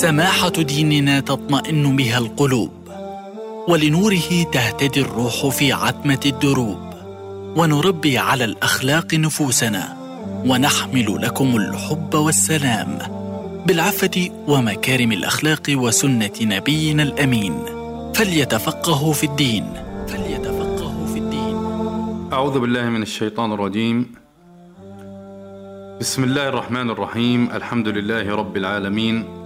[0.00, 2.70] سماحة ديننا تطمئن بها القلوب
[3.68, 6.78] ولنوره تهتدي الروح في عتمة الدروب
[7.56, 9.96] ونربي على الأخلاق نفوسنا
[10.46, 12.98] ونحمل لكم الحب والسلام
[13.66, 17.54] بالعفة ومكارم الأخلاق وسنة نبينا الأمين.
[18.14, 19.64] فليتفقهوا في الدين
[20.08, 21.56] فليتفقهوا في الدين.
[22.32, 24.14] أعوذ بالله من الشيطان الرجيم.
[26.00, 27.50] بسم الله الرحمن الرحيم.
[27.52, 29.39] الحمد لله رب العالمين.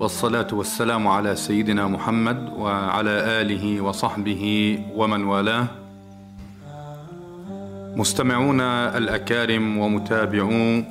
[0.00, 4.42] والصلاة والسلام على سيدنا محمد وعلى آله وصحبه
[4.96, 5.66] ومن والاه
[7.96, 10.82] مستمعونا الأكارم ومتابعو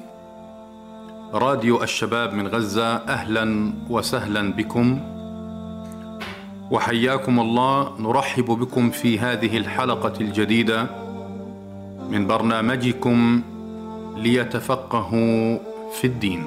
[1.33, 4.99] راديو الشباب من غزة أهلا وسهلا بكم
[6.71, 10.87] وحياكم الله نرحب بكم في هذه الحلقة الجديدة
[12.09, 13.41] من برنامجكم
[14.17, 15.57] ليتفقهوا
[15.99, 16.43] في الدين.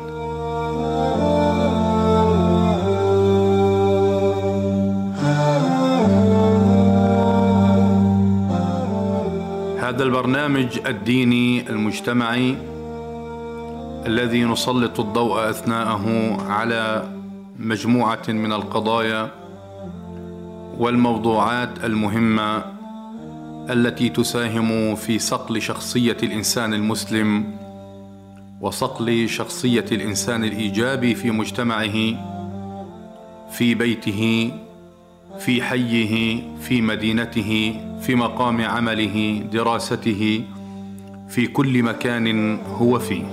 [9.94, 12.56] هذا البرنامج الديني المجتمعي
[14.06, 17.12] الذي نسلط الضوء أثناءه على
[17.58, 19.30] مجموعة من القضايا
[20.78, 22.64] والموضوعات المهمة
[23.70, 27.56] التي تساهم في صقل شخصية الإنسان المسلم
[28.60, 31.96] وصقل شخصية الإنسان الإيجابي في مجتمعه
[33.50, 34.50] في بيته
[35.38, 40.44] في حيه في مدينته في مقام عمله دراسته
[41.28, 43.24] في كل مكان هو فيه.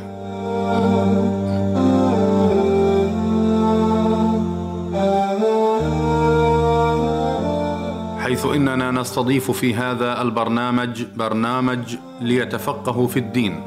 [8.19, 13.59] حيث إننا نستضيف في هذا البرنامج برنامج ليتفقهوا في الدين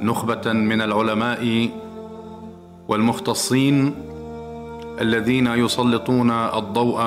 [0.00, 1.70] نخبة من العلماء
[2.88, 3.94] والمختصين
[5.00, 7.00] الذين يسلطون الضوء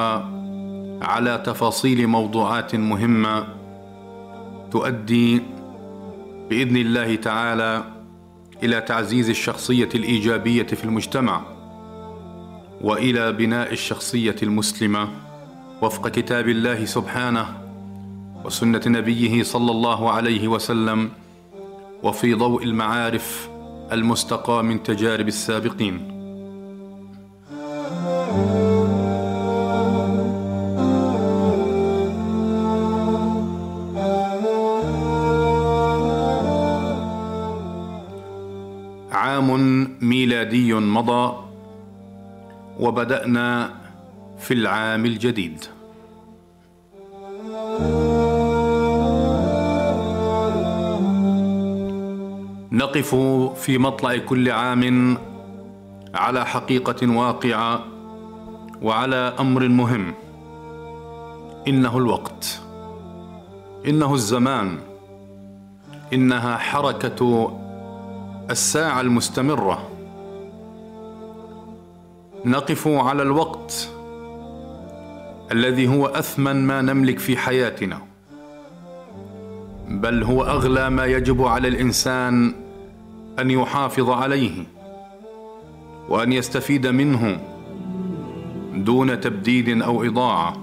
[1.01, 3.47] على تفاصيل موضوعات مهمة
[4.71, 5.41] تؤدي
[6.49, 7.83] بإذن الله تعالى
[8.63, 11.41] إلى تعزيز الشخصية الإيجابية في المجتمع
[12.81, 15.09] وإلى بناء الشخصية المسلمة
[15.81, 17.45] وفق كتاب الله سبحانه
[18.45, 21.09] وسنة نبيه صلى الله عليه وسلم
[22.03, 23.49] وفي ضوء المعارف
[23.91, 26.20] المستقى من تجارب السابقين.
[41.01, 41.33] مضى
[42.79, 43.73] وبدأنا
[44.39, 45.65] في العام الجديد.
[52.71, 53.15] نقف
[53.55, 55.17] في مطلع كل عام
[56.13, 57.83] على حقيقة واقعة
[58.81, 60.13] وعلى أمر مهم.
[61.67, 62.61] إنه الوقت.
[63.87, 64.79] إنه الزمان.
[66.13, 67.51] إنها حركة
[68.49, 69.90] الساعة المستمرة.
[72.45, 73.89] نقف على الوقت
[75.51, 78.01] الذي هو أثمن ما نملك في حياتنا
[79.87, 82.53] بل هو أغلى ما يجب على الإنسان
[83.39, 84.63] أن يحافظ عليه
[86.09, 87.39] وأن يستفيد منه
[88.75, 90.53] دون تبديد أو إضاعة.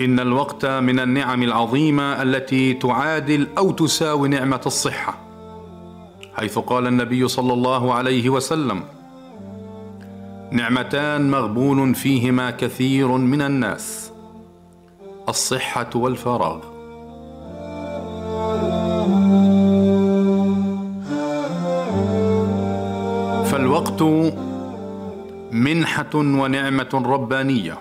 [0.00, 5.18] إن الوقت من النعم العظيمة التي تعادل أو تساوي نعمة الصحة
[6.34, 8.82] حيث قال النبي صلى الله عليه وسلم
[10.52, 14.12] نعمتان مغبون فيهما كثير من الناس.
[15.28, 16.60] الصحة والفراغ.
[23.44, 24.02] فالوقت
[25.52, 27.78] منحة ونعمة ربانية.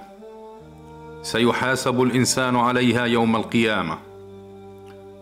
[1.23, 3.97] سيحاسب الإنسان عليها يوم القيامة.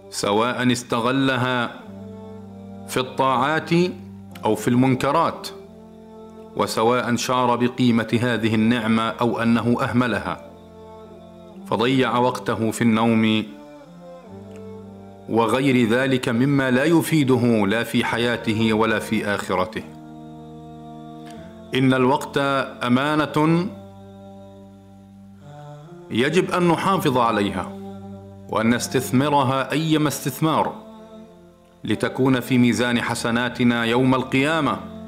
[0.10, 1.80] سواء استغلها
[2.88, 3.70] في الطاعات
[4.46, 5.59] أو في المنكرات.
[6.56, 10.50] وسواء شعر بقيمة هذه النعمة أو أنه أهملها.
[11.68, 13.44] فضيع وقته في النوم.
[15.30, 19.84] وغير ذلك مما لا يفيده لا في حياته ولا في آخرته.
[21.76, 22.38] إن الوقت
[22.84, 23.68] أمانة
[26.12, 27.72] يجب أن نحافظ عليها
[28.50, 30.74] وأن نستثمرها أيما استثمار
[31.84, 34.99] لتكون في ميزان حسناتنا يوم القيامة.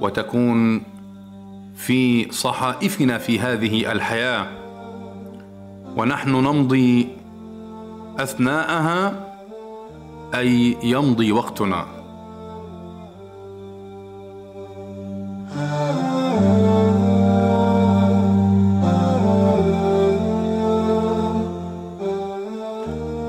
[0.00, 0.82] وتكون
[1.76, 4.46] في صحائفنا في هذه الحياة.
[5.96, 7.08] ونحن نمضي
[8.18, 9.26] أثناءها
[10.34, 11.86] أي يمضي وقتنا.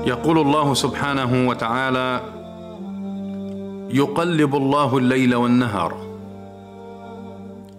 [0.06, 2.20] يقول الله سبحانه وتعالى
[3.90, 6.05] يقلب الله الليل والنهار.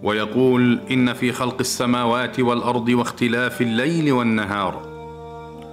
[0.02, 4.88] ويقول إن في خلق السماوات والأرض واختلاف الليل والنهار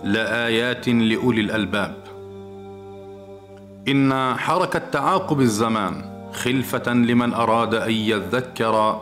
[0.03, 1.95] لآيات لأولي الألباب.
[3.87, 6.01] إن حركة تعاقب الزمان
[6.33, 9.01] خلفة لمن أراد أن يذكر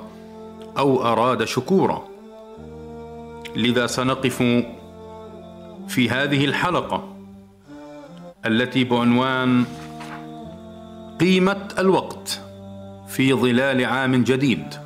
[0.77, 2.03] أو أراد شكورا.
[3.55, 4.37] لذا سنقف
[5.87, 7.15] في هذه الحلقة
[8.45, 9.65] التي بعنوان
[11.19, 12.41] قيمة الوقت
[13.07, 14.82] في ظلال عام جديد.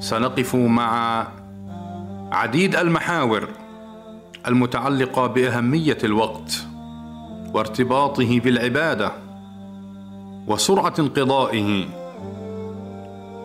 [0.00, 1.26] سنقف مع
[2.32, 3.48] عديد المحاور
[4.48, 6.66] المتعلقة بأهمية الوقت
[7.54, 9.12] وارتباطه بالعبادة
[10.46, 11.84] وسرعة انقضائه.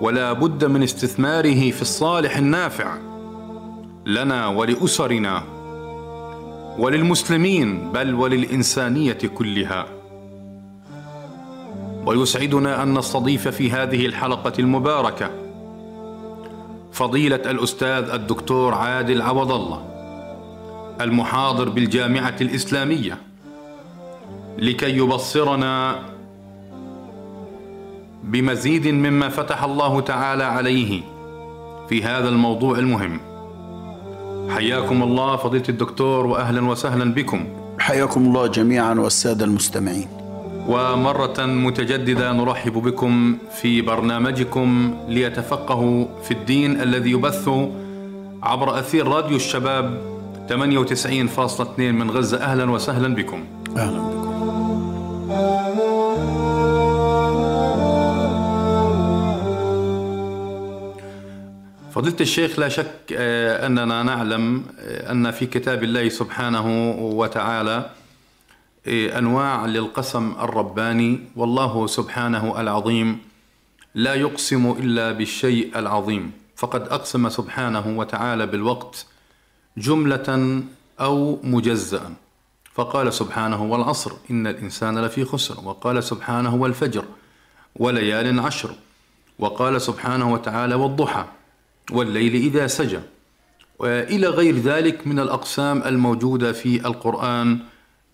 [0.01, 2.97] ولا بد من استثماره في الصالح النافع
[4.05, 5.43] لنا ولأسرنا
[6.77, 9.85] وللمسلمين بل وللإنسانية كلها.
[12.05, 15.44] ويسعدنا أن نستضيف في هذه الحلقة المباركة
[16.95, 19.81] فضيلة الأستاذ الدكتور عادل عوض الله
[21.01, 23.17] المحاضر بالجامعة الإسلامية
[24.57, 25.99] لكي يبصرنا
[28.23, 31.01] بمزيد مما فتح الله تعالى عليه
[31.89, 33.19] في هذا الموضوع المهم.
[34.49, 37.45] حياكم الله فضيلة الدكتور واهلا وسهلا بكم.
[37.79, 40.07] حياكم الله جميعا والسادة المستمعين.
[40.67, 47.49] ومرة متجددة نرحب بكم في برنامجكم ليتفقهوا في الدين الذي يبث
[48.43, 50.15] عبر أثير راديو الشباب
[50.49, 52.37] 98.2 من غزة.
[52.37, 53.43] أهلا وسهلا بكم.
[53.77, 54.25] أهلا بكم.
[61.95, 67.89] فضيلة الشيخ لا شك آه، أننا نعلم آه، أن في كتاب الله سبحانه وتعالى
[68.87, 71.19] آه، أنواع للقسم الرباني.
[71.35, 73.19] والله سبحانه العظيم
[73.95, 76.31] لا يقسم إلا بالشيء العظيم.
[76.55, 79.05] فقد أقسم سبحانه وتعالى بالوقت
[79.77, 80.61] جملة
[80.99, 82.13] أو مجزأ.
[82.73, 85.55] فقال سبحانه والعصر إن الإنسان لفي خسر.
[85.63, 87.05] وقال سبحانه والفجر
[87.75, 88.75] وليال عشر.
[89.39, 91.25] وقال سبحانه وتعالى والضحى
[91.91, 92.99] والليل إذا سجى.
[93.79, 97.59] وإلى غير ذلك من الأقسام الموجودة في القرآن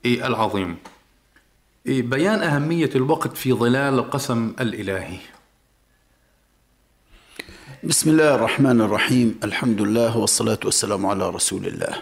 [0.06, 0.78] العظيم.
[1.86, 5.18] بيان أهمية الوقت في ظلال القسم الإلهي.
[7.84, 9.40] بسم الله الرحمن الرحيم.
[9.44, 11.94] الحمد لله والصلاة والسلام على رسول الله.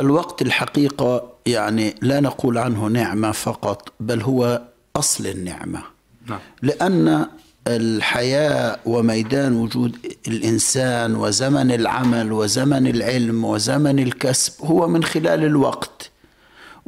[0.00, 4.62] الوقت الحقيقة يعني لا نقول عنه نعمة فقط بل هو
[4.96, 5.82] أصل النعمة.
[6.26, 6.38] نعم.
[6.62, 7.26] لأن
[7.66, 9.96] الحياة وميدان وجود
[10.28, 16.10] الإنسان وزمن العمل وزمن العلم وزمن الكسب هو من خلال الوقت.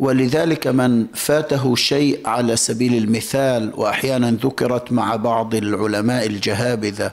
[0.01, 7.13] ولذلك من فاته شيء على سبيل المثال وأحيانا ذكرت مع بعض العلماء الجهابذة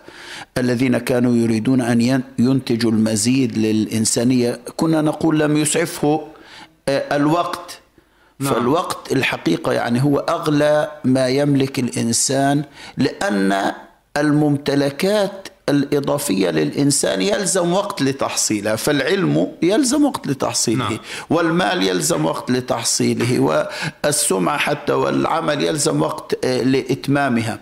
[0.57, 6.27] الذين كانوا يريدون أن ينتجوا المزيد للإنسانية كنا نقول لم يسعفه
[6.89, 7.79] الوقت
[8.39, 8.53] نعم.
[8.53, 12.63] فالوقت الحقيقة يعني هو أغلى ما يملك الإنسان
[12.97, 13.71] لأن
[14.17, 20.99] الممتلكات الإضافية للإنسان يلزم وقت لتحصيلها فالعلم يلزم وقت لتحصيله نعم.
[21.29, 27.59] والمال يلزم وقت لتحصيله والسمعة حتى والعمل يلزم وقت لإتمامها.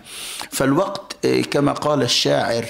[0.50, 2.64] فالوقت كما قال الشاعر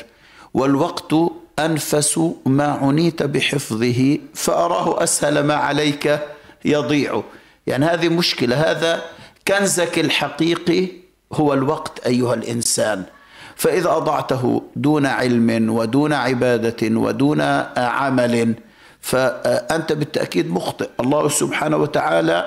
[0.54, 1.14] والوقت
[1.58, 6.20] أنفس ما عنيت بحفظه فأراه أسهل ما عليك
[6.64, 7.22] يضيع.
[7.66, 9.02] يعني هذه مشكلة هذا
[9.48, 10.88] كنزك الحقيقي
[11.32, 13.04] هو الوقت أيها الإنسان.
[13.56, 17.40] فإذا أضعته دون علم ودون عبادة ودون
[17.76, 18.54] عمل
[19.00, 20.88] فأنت بالتأكيد مخطئ.
[21.00, 22.46] الله سبحانه وتعالى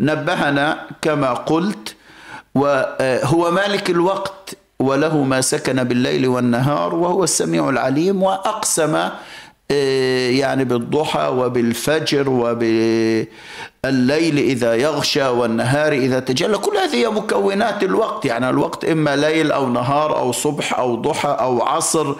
[0.00, 1.94] نبهنا كما قلت
[2.54, 9.08] وهو مالك الوقت وله ما سكن بالليل والنهار وهو السميع العليم وأقسم
[9.70, 13.28] يعني بالضحى وبالفجر وبالليل
[14.38, 16.58] إذا يغشى والنهار إذا تجلى.
[16.58, 18.24] كل هذه مكونات الوقت.
[18.24, 22.14] يعني الوقت إما ليل أو نهار أو صبح أو ضحى أو عصر.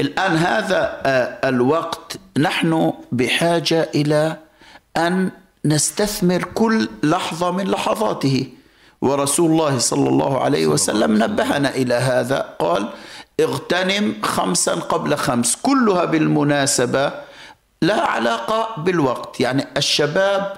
[0.00, 1.00] الآن هذا
[1.44, 4.36] الوقت نحن بحاجة إلى
[4.96, 5.30] أن
[5.64, 8.46] نستثمر كل لحظة من لحظاته.
[9.02, 12.54] ورسول الله صلى الله عليه وسلم نبهنا إلى هذا.
[12.58, 12.88] قال
[13.40, 15.56] اغتنم خمسا قبل خمس.
[15.62, 17.12] كلها بالمناسبة
[17.82, 19.40] لها علاقة بالوقت.
[19.40, 20.52] يعني الشباب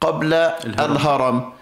[0.00, 1.52] قبل الهرم, الهرم.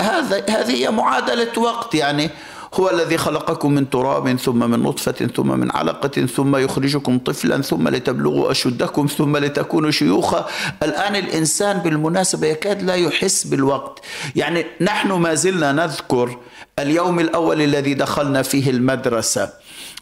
[0.00, 1.94] هذا هذه هي معادلة وقت.
[1.94, 2.30] يعني
[2.74, 7.88] هو الذي خلقكم من تراب ثم من نطفة ثم من علقة ثم يخرجكم طفلا ثم
[7.88, 10.46] لتبلغوا أشدكم ثم لتكونوا شيوخا.
[10.82, 13.98] الآن الإنسان بالمناسبة يكاد لا يحس بالوقت.
[14.36, 16.38] يعني نحن ما زلنا نذكر
[16.78, 19.52] اليوم الأول الذي دخلنا فيه المدرسة.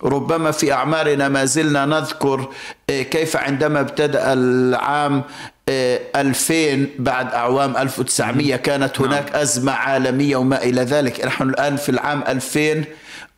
[0.03, 2.49] ربما في أعمارنا ما زلنا نذكر
[2.91, 5.23] آه، كيف عندما ابتدأ العام
[5.69, 9.09] 2000 آه، بعد أعوام 1900 كانت نعم.
[9.09, 11.25] هناك أزمة عالمية وما إلى ذلك.
[11.25, 12.85] نحن الآن في العام 2000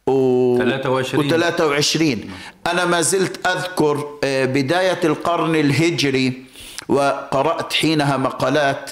[0.07, 2.31] و 23 23
[2.73, 6.48] أنا ما زلت أذكر آه، بداية القرن الهجري
[6.89, 8.91] وقرأت حينها مقالات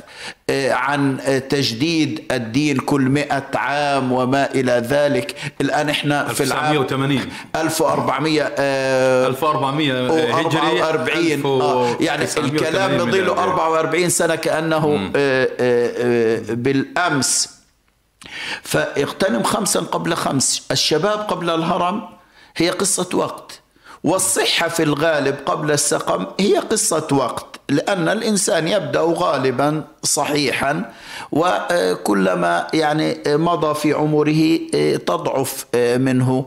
[0.51, 5.37] آه، عن آه، تجديد الدين كل مئة عام وما إلى ذلك.
[5.61, 8.43] الآن إحنا في العام 1980 1400
[9.27, 17.57] 1400 هجري 44 آه يعني الكلام بظل 44 سنة كأنه آه بالأمس.
[18.63, 20.67] فاغتنم خمسا قبل خمس.
[20.71, 22.03] الشباب قبل الهرم
[22.57, 23.61] هي قصة وقت.
[24.05, 30.93] والصحة في الغالب قبل السقم هي قصة وقت لأن الإنسان يبدأ غالبا صحيحا
[31.33, 34.57] وكلما يعني مضى في عمره
[34.97, 36.47] تضعف منه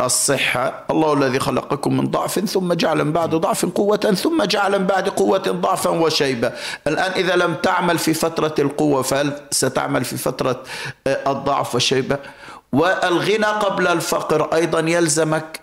[0.00, 0.84] الصحة.
[0.90, 5.08] الله الذي خلقكم من ضعف ثم جعل من بعد ضعف قوة ثم جعل من بعد
[5.08, 6.52] قوة ضعفا وشيبة
[6.86, 10.62] الآن إذا لم تعمل في فترة القوة فهل ستعمل في فترة
[11.06, 12.18] الضعف والشيبة؟
[12.72, 15.60] والغنى قبل الفقر أيضا يلزمك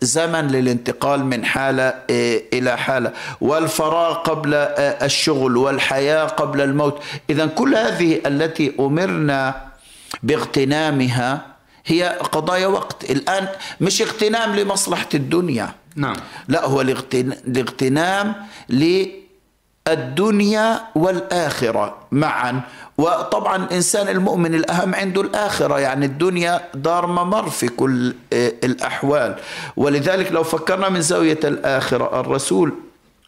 [0.00, 3.12] زمن للانتقال من حالة آه، إلى حالة.
[3.40, 7.02] والفراغ قبل آه، الشغل والحياة قبل الموت.
[7.30, 9.68] إذا كل هذه التي أمرنا
[10.22, 11.46] باغتنامها
[11.86, 13.10] هي قضايا وقت.
[13.10, 13.48] الآن
[13.80, 15.72] مش اغتنام لمصلحة الدنيا.
[15.96, 16.16] نعم.
[16.48, 18.34] لا هو الاغتنام
[19.88, 22.60] للدنيا والآخرة معا.
[22.98, 29.36] وطبعا الإنسان المؤمن الأهم عنده الآخرة يعني الدنيا دار ممر في كل آه، الأحوال.
[29.76, 32.72] ولذلك لو فكرنا من زاوية الآخرة الرسول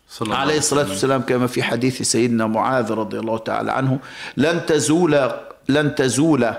[0.08, 3.98] صلى عليه الصلاة والسلام كما في حديث سيدنا معاذ رضي الله تعالى عنه
[4.36, 5.30] لن تزول
[5.68, 6.54] لن تزول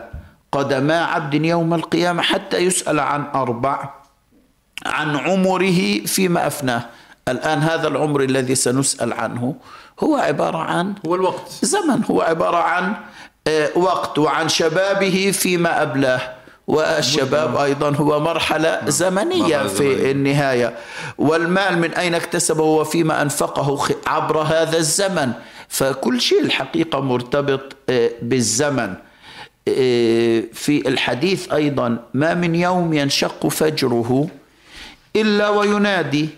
[0.51, 3.89] قدما عبد يوم القيامة حتى يسأل عن أربع
[4.86, 6.86] عن عمره فيما أفناه.
[7.31, 9.55] الآن هذا العمر الذي سنسأل عنه
[10.00, 11.51] هو عبارة عن هو الوقت.
[11.61, 12.93] زمن هو عبارة عن
[13.47, 16.21] آه، وقت وعن شبابه فيما أبلاه
[16.67, 18.89] والشباب أيضا هو مرحلة نعم.
[18.89, 20.75] زمنية في النهاية.
[21.17, 25.31] والمال من أين اكتسبه وفيما أنفقه عبر هذا الزمن.
[25.67, 28.93] فكل شيء الحقيقة مرتبط آه، بالزمن.
[29.67, 34.27] آه، في الحديث أيضا ما من يوم ينشق فجره
[35.15, 36.29] إلا وينادي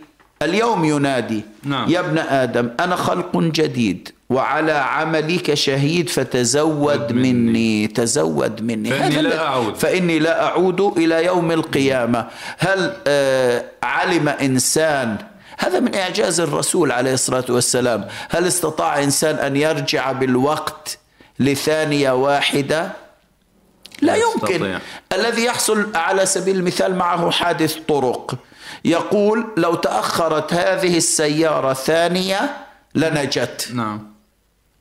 [0.46, 1.90] اليوم ينادي نعم.
[1.90, 7.34] يا ابن آدم أنا خلق جديد وعلى عملك شهيد فتزود مني.
[7.34, 8.90] مني تزود مني.
[8.90, 9.76] فإني لا أعود.
[9.76, 12.28] فإني لا أعود إلى يوم القيامة.
[12.58, 15.18] هل آه علم إنسان
[15.58, 18.08] هذا من إعجاز الرسول عليه الصلاة والسلام.
[18.30, 20.98] هل استطاع إنسان أن يرجع بالوقت
[21.40, 22.92] لثانية واحدة؟
[24.02, 24.80] لا يمكن.
[25.14, 28.36] الذي يحصل على سبيل المثال معه حادث طرق.
[28.86, 32.58] يقول لو تأخرت هذه السيارة ثانية
[32.96, 33.70] لنجت.
[33.74, 34.14] نعم.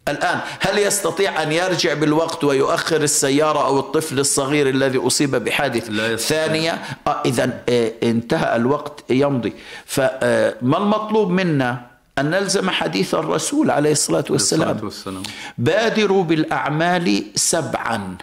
[0.08, 6.16] الآن هل يستطيع أن يرجع بالوقت ويؤخر السيارة أو الطفل الصغير الذي أصيب بحادث لا
[6.16, 9.52] ثانية؟ آه إذا آه انتهى الوقت يمضي.
[9.86, 11.86] فما آه المطلوب منا؟
[12.18, 15.22] أن نلزم حديث الرسول عليه الصلاة والسلام, والسلام.
[15.58, 18.16] بادروا بالأعمال سبعا.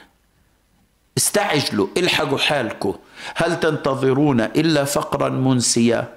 [1.20, 2.94] استعجلوا الحقوا حالكم
[3.36, 6.08] هل تنتظرون إلا فقرا منسيا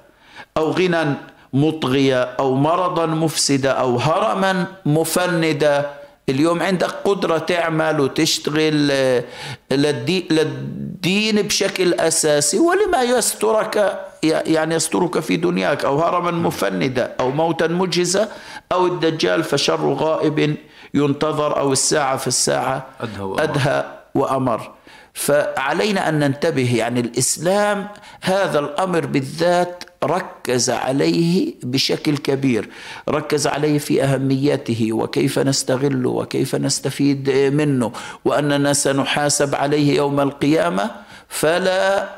[0.57, 1.15] أو غنى
[1.53, 5.91] مطغيا أو مرضا مفسدا أو هرما مفندا؟
[6.29, 9.25] اليوم عندك قدرة تعمل وتشتغل آه،
[9.73, 13.75] للدين بشكل أساسي ولما يسترك
[14.23, 18.29] يعني يسترك في دنياك أو هرما مفندا أو موتا مجهزا
[18.73, 20.57] أو الدجال فشر غائب
[20.95, 24.71] ينتظر أو الساعة في الساعة أدهى وأمر, أدهى وأمر.
[25.15, 27.89] فعلينا أن ننتبه يعني الإسلام
[28.21, 32.69] هذا الأمر بالذات ركز عليه بشكل كبير
[33.09, 37.93] ركز عليه في أهميته وكيف نستغله وكيف نستفيد منه
[38.25, 40.91] وأننا سنحاسب عليه يوم القيامة.
[41.29, 42.09] فلا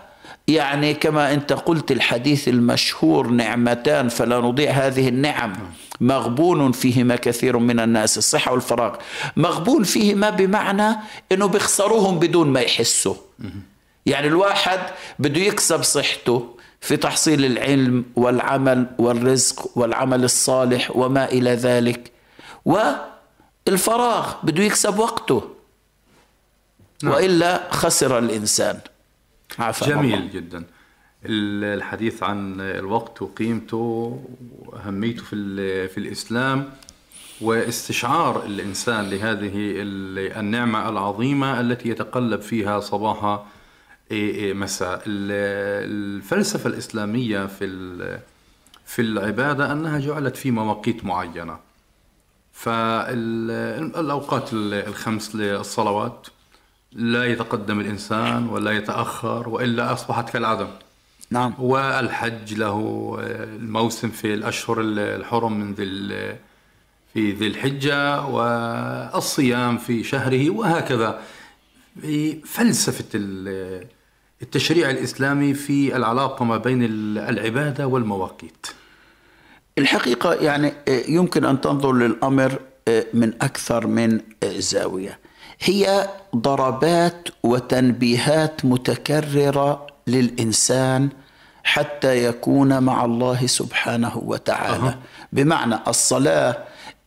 [0.49, 5.53] يعني كما أنت قلت الحديث المشهور نعمتان فلا نضيع هذه النعم.
[6.01, 8.97] مغبون فيهما كثير من الناس الصحة والفراغ.
[9.37, 10.97] مغبون فيهما بمعنى
[11.33, 13.15] أنه بيخسروهم بدون ما يحسوا.
[14.07, 14.81] يعني الواحد
[15.19, 22.13] بده يكسب صحته في تحصيل العلم والعمل والرزق والعمل الصالح وما إلى ذلك.
[22.65, 25.51] والفراغ بده يكسب وقته.
[27.03, 27.13] نعم.
[27.13, 28.79] وإلا خسر الإنسان.
[29.59, 30.33] عفا جميل الله.
[30.33, 30.65] جدا.
[31.27, 34.23] الحديث عن الوقت وقيمته
[34.67, 36.71] وأهميته في في الإسلام
[37.41, 43.45] واستشعار الإنسان لهذه ال- النعمة العظيمة التي يتقلب فيها صباح
[44.55, 45.03] مساء.
[45.07, 47.67] ال- الفلسفة الإسلامية في
[48.87, 51.59] في العبادة أنها جعلت في مواقيت معينة.
[52.53, 56.27] فالأوقات الخمس للصلوات
[56.93, 60.67] لا يتقدم الإنسان ولا يتأخر وإلا أصبحت كالعدم
[61.35, 61.55] نعم.
[61.59, 65.85] والحج له الموسم في الأشهر الحرم من ذي
[67.15, 71.21] في ذي الحجة والصيام في شهره وهكذا.
[72.01, 73.87] في فلسفة ال-
[74.43, 78.67] التشريع الإسلامي في العلاقة ما بين ال- العبادة والمواقيت.
[79.79, 85.19] الحقيقة يعني آه، يمكن أن تنظر للأمر آه، من أكثر من آه، زاوية.
[85.61, 91.09] هي ضربات وتنبيهات متكررة للإنسان
[91.65, 94.99] حتى يكون مع الله سبحانه وتعالى أها.
[95.33, 96.57] بمعنى الصلاة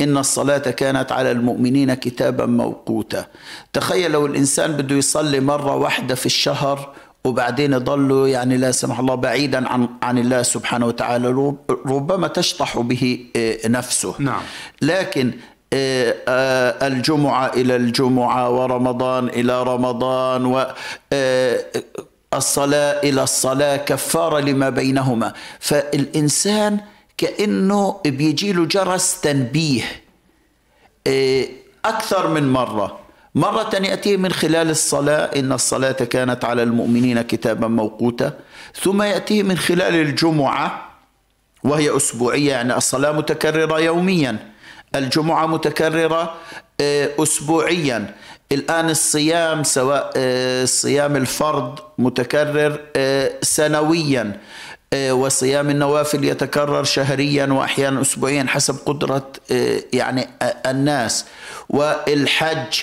[0.01, 3.25] إن الصلاة كانت على المؤمنين كتابا موقوتا
[3.73, 6.93] تخيل لو الإنسان بده يصلي مرة واحدة في الشهر
[7.25, 12.77] وبعدين يضل يعني لا سمح الله بعيدا عن عن الله سبحانه وتعالى رب- ربما تشطح
[12.79, 14.41] به آه، نفسه نعم.
[14.81, 15.31] لكن
[15.73, 20.65] آه، آه، الجمعة إلى الجمعة ورمضان إلى رمضان و
[22.33, 25.33] الصلاة إلى الصلاة كفارة لما بينهما.
[25.59, 26.79] فالإنسان
[27.17, 29.83] كأنه بيجيله جرس تنبيه
[31.07, 31.49] إيه،
[31.85, 32.99] أكثر من مرة.
[33.35, 38.33] مرة يأتيه من خلال الصلاة إن الصلاة كانت على المؤمنين كتابا موقوتا.
[38.81, 40.89] ثم يأتيه من خلال الجمعة
[41.63, 44.37] وهي أسبوعية يعني الصلاة متكررة يوميا.
[44.95, 46.35] الجمعة متكررة
[46.81, 48.15] آه، أسبوعيا.
[48.51, 54.39] الآن الصيام سواء آه، صيام الفرض متكرر آه، سنويا
[54.93, 60.27] آه، وصيام النوافل يتكرر شهريا وأحيانا أسبوعيا حسب قدرة آه، يعني
[60.65, 61.25] الناس.
[61.69, 62.81] والحج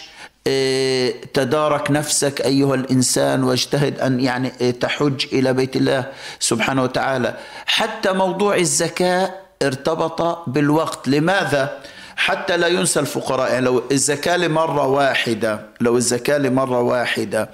[1.35, 6.05] تدارك نفسك أيها الإنسان واجتهد أن يعني تحج إلى بيت الله
[6.41, 7.37] سبحانه وتعالى.
[7.67, 9.31] حتى موضوع الزكاة
[9.63, 11.09] ارتبط بالوقت.
[11.09, 11.79] لماذا؟
[12.17, 13.53] حتى لا ينسى الفقراء.
[13.53, 17.51] يعني لو الزكاة لمرة واحدة لو الزكاة لمرة واحدة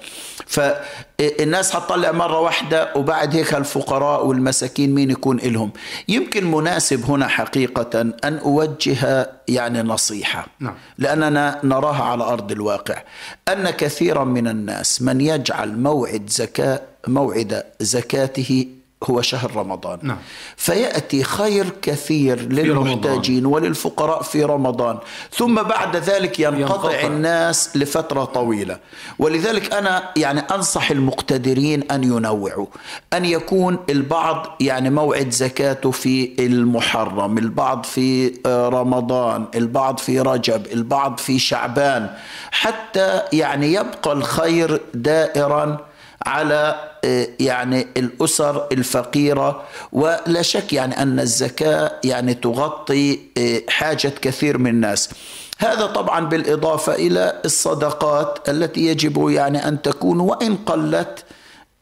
[0.47, 5.71] فالناس هتطلع مرة واحدة وبعد هيك الفقراء والمساكين مين يكون إلهم؟
[6.07, 10.47] يمكن مناسب هنا حقيقة أن أوجه يعني نصيحة.
[10.59, 10.75] نعم.
[10.97, 13.01] لأننا نراها على أرض الواقع.
[13.47, 18.67] أن كثيرا من الناس من يجعل موعد زكاة موعد زكاته
[19.03, 20.17] هو شهر رمضان نعم.
[20.57, 24.97] فيأتي خير كثير للمحتاجين وللفقراء في رمضان
[25.31, 27.07] ثم بعد ذلك ينقطع, ينقطع.
[27.07, 28.77] الناس لفترة طويلة
[29.19, 32.65] ولذلك أنا يعني أنصح المقتدرين أن ينوعوا
[33.13, 40.65] أن يكون البعض يعني موعد زكاته في المحرم البعض في آه، رمضان البعض في رجب
[40.73, 42.09] البعض في شعبان
[42.51, 45.90] حتى يعني يبقى الخير دائرا
[46.25, 54.57] على آه، يعني الأسر الفقيرة ولا شك يعني أن الزكاة يعني تغطي آه، حاجة كثير
[54.57, 55.09] من الناس.
[55.57, 61.23] هذا طبعا بالإضافة إلى الصدقات التي يجب يعني أن تكون وإن قلت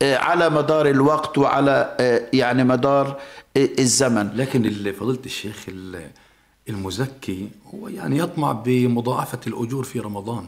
[0.02, 1.98] آه، على مدار الوقت وعلى
[2.34, 3.20] يعني مدار
[3.58, 4.30] الزمن.
[4.36, 6.08] لكن فضيلة الشيخ ال-
[6.70, 10.46] المزكي هو يعني يطمع بمضاعفة الأجور في رمضان.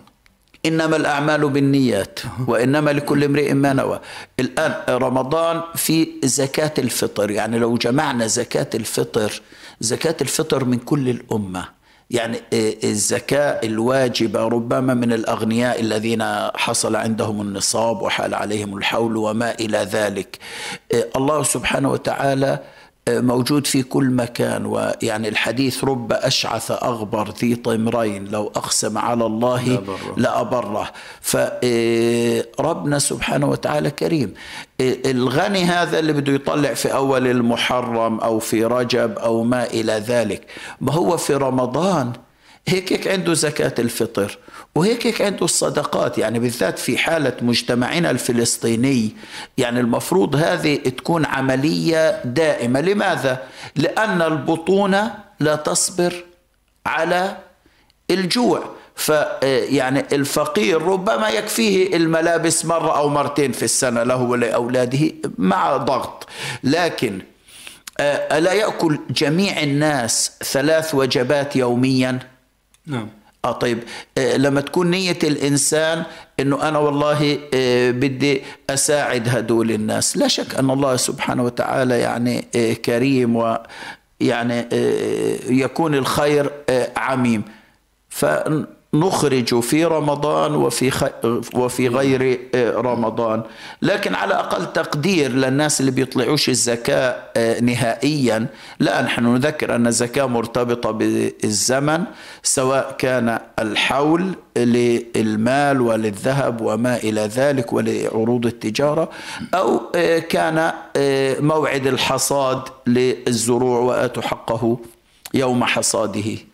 [0.65, 3.99] إنما الأعمال بالنيات وإنما لكل امرئ ما نوى.
[4.39, 9.41] الآن رمضان في زكاة الفطر يعني لو جمعنا زكاة الفطر
[9.79, 11.81] زكاة الفطر من كل الأمة.
[12.09, 16.23] يعني آه، الزكاة الواجبة ربما من الأغنياء الذين
[16.55, 20.37] حصل عندهم النصاب وحال عليهم الحول وما إلى ذلك.
[20.93, 22.59] آه، الله سبحانه وتعالى
[23.09, 29.83] موجود في كل مكان ويعني الحديث رب أشعث أغبر ذي طمرين لو أقسم على الله
[30.17, 30.91] لأبره.
[31.21, 34.33] فربنا سبحانه وتعالى كريم.
[34.81, 40.41] الغني هذا اللي بده يطلع في أول المحرم أو في رجب أو ما إلى ذلك
[40.81, 42.11] ما هو في رمضان.
[42.67, 44.37] هيك هيك عنده زكاة الفطر.
[44.75, 49.11] وهيك هيك عنده الصدقات يعني بالذات في حالة مجتمعنا الفلسطيني
[49.57, 52.81] يعني المفروض هذه تكون عملية دائمة.
[52.81, 53.43] لماذا؟
[53.75, 56.23] لأن البطون لا تصبر
[56.85, 57.37] على
[58.11, 58.63] الجوع.
[58.95, 66.27] فيعني الفقير ربما يكفيه الملابس مرة أو مرتين في السنة له ولأولاده مع ضغط.
[66.63, 67.21] لكن
[67.99, 72.19] ألا يأكل جميع الناس ثلاث وجبات يوميا؟
[72.85, 73.09] نعم.
[73.45, 73.79] آه طيب.
[74.17, 76.03] آه لما تكون نية الإنسان
[76.39, 80.17] إنه أنا والله آه بدي أساعد هدول الناس.
[80.17, 87.43] لا شك أن الله سبحانه وتعالى يعني آه كريم ويعني آه يكون الخير آه عميم.
[88.93, 91.03] فنخرج في رمضان وفي خ...
[91.53, 93.43] وفي غير آه، رمضان.
[93.81, 98.47] لكن على أقل تقدير للناس اللي بيطلعوش الزكاة آه، نهائيا
[98.79, 102.03] لا نحن نذكر أن الزكاة مرتبطة بالزمن
[102.43, 109.09] سواء كان الحول للمال وللذهب وما إلى ذلك ولعروض التجارة
[109.53, 110.71] أو آه، كان
[111.45, 114.79] موعد الحصاد للزروع وآتوا حقه
[115.33, 116.50] يوم حصاده.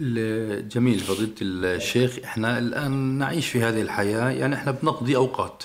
[0.00, 5.62] جميل فضيلة الشيخ إحنا الآن نعيش في هذه الحياة يعني إحنا بنقضي أوقات.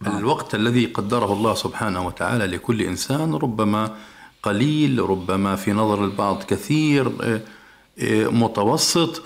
[0.00, 0.18] نعم.
[0.18, 3.96] الوقت الذي قدره الله سبحانه وتعالى لكل إنسان ربما
[4.42, 7.40] قليل ربما في نظر البعض كثير آه،
[7.98, 9.22] آه، متوسط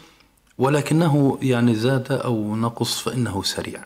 [0.58, 3.84] ولكنه يعني زاد أو نقص فإنه سريع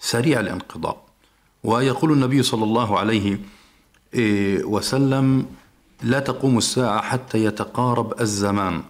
[0.00, 1.04] سريع الانقضاء.
[1.64, 3.40] ويقول النبي صلى الله عليه
[4.14, 5.46] آه، وسلم
[6.02, 8.82] لا تقوم الساعة حتى يتقارب الزمان.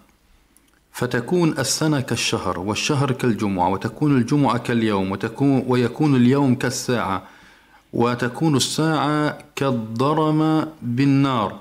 [0.99, 7.23] فتكون السنة كالشهر والشهر كالجمعة وتكون الجمعة كاليوم وتكون ويكون اليوم كالساعة
[7.93, 11.59] وتكون الساعة كالضرم بالنار.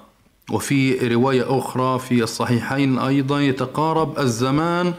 [0.52, 4.94] وفي رواية أخرى في الصحيحين أيضا يتقارب الزمان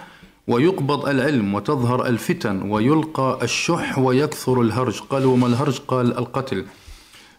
[0.48, 5.00] ويقبض العلم وتظهر الفتن ويلقى الشح ويكثر الهرج.
[5.00, 6.64] قال وما الهرج؟ قال القتل.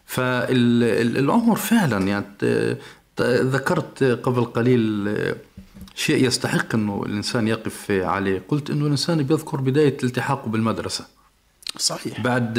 [0.05, 2.25] فالعمر فعلا يعني
[3.21, 5.09] ذكرت قبل قليل
[5.99, 8.43] شيء يستحق أنه الإنسان يقف عليه.
[8.47, 11.05] قلت أنه الإنسان بيذكر بداية التحاقه بالمدرسة.
[11.77, 12.21] صحيح.
[12.21, 12.53] بعد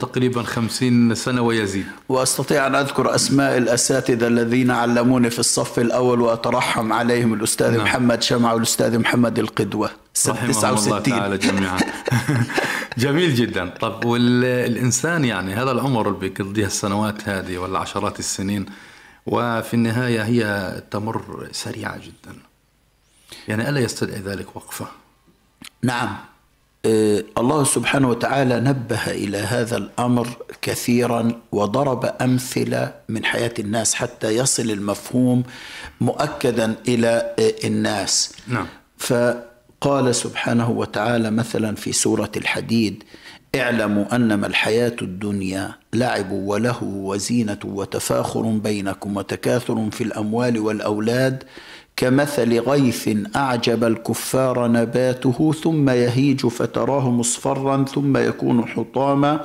[0.00, 1.86] تقريبا خمسين سنة ويزيد.
[2.08, 7.34] وأستطيع أن أذكر أسماء الأساتذة الذين علموني في الصف الأول وأترحم عليهم.
[7.34, 7.84] الأستاذ نعم.
[7.84, 9.90] محمد شمع والأستاذ محمد القدوة.
[10.28, 11.78] رحمه 69 الله تعالى جميعا.
[13.04, 13.68] جميل جدا.
[13.80, 18.66] طب والإنسان يعني هذا العمر اللي بيقضيها السنوات هذه ولا عشرات السنين
[19.26, 22.51] وفي النهاية هي تمر سريعة جدا.
[23.48, 24.86] يعني ألا يستدعي ذلك وقفة؟
[25.82, 26.16] نعم.
[26.86, 30.28] آه، الله سبحانه وتعالى نبه إلى هذا الأمر
[30.62, 35.42] كثيرا وضرب أمثلة من حياة الناس حتى يصل المفهوم
[36.00, 38.32] مؤكدا إلى آه، الناس.
[38.48, 38.66] نعم.
[38.98, 43.04] فقال سبحانه وتعالى مثلا في سورة الحديد
[43.54, 51.44] اعلموا أنما الحياة الدنيا لعب وله وزينة وتفاخر بينكم وتكاثر في الأموال والأولاد
[52.02, 59.44] كمثل غيث أعجب الكفار نباته ثم يهيج فتراه مصفرا ثم يكون حطاما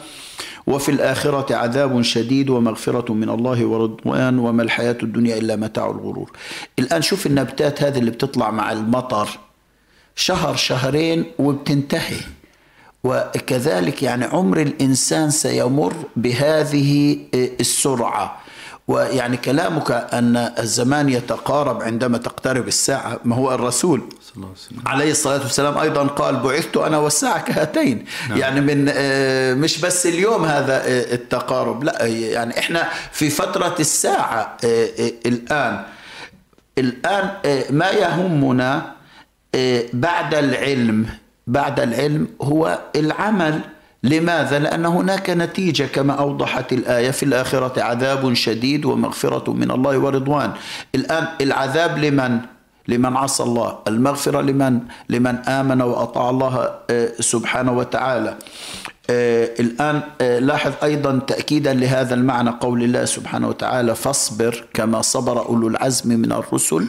[0.68, 6.32] وفي الآخرة عذاب شديد ومغفرة من الله ورضوان وما الحياة الدنيا إلا متاع الغرور.
[6.80, 9.30] الآن شوف النبتات هذه اللي بتطلع مع المطر
[10.16, 12.20] شهر شهرين وبتنتهي.
[13.04, 18.47] وكذلك يعني عمر الإنسان سيمر بهذه السرعة
[18.88, 24.02] ويعني كلامك أن الزمان يتقارب عندما تقترب الساعة ما هو الرسول
[24.86, 28.06] عليه الصلاة والسلام أيضا قال بعثت أنا والساعة كهاتين.
[28.30, 28.38] نعم.
[28.38, 34.58] يعني من آه، مش بس اليوم هذا آه، التقارب لا يعني إحنا في فترة الساعة
[34.66, 34.90] آه،
[35.26, 35.84] الآن.
[36.78, 37.30] الآن
[37.70, 38.96] ما يهمنا
[39.94, 41.06] بعد العلم.
[41.48, 43.60] بعد العلم هو العمل.
[44.04, 50.52] لماذا؟ لأن هناك نتيجة كما أوضحت الآية في الآخرة عذاب شديد ومغفرة من الله ورضوان
[50.96, 52.40] الآن العذاب لمن؟
[52.88, 54.80] لمن عصى الله المغفرة لمن؟
[55.10, 58.38] لمن آمن وأطاع الله آه، سبحانه وتعالى
[59.10, 65.46] آه، الآن آه، لاحظ أيضا تأكيدا لهذا المعنى قول الله سبحانه وتعالى فاصبر كما صبر
[65.46, 66.88] أولو العزم من الرسل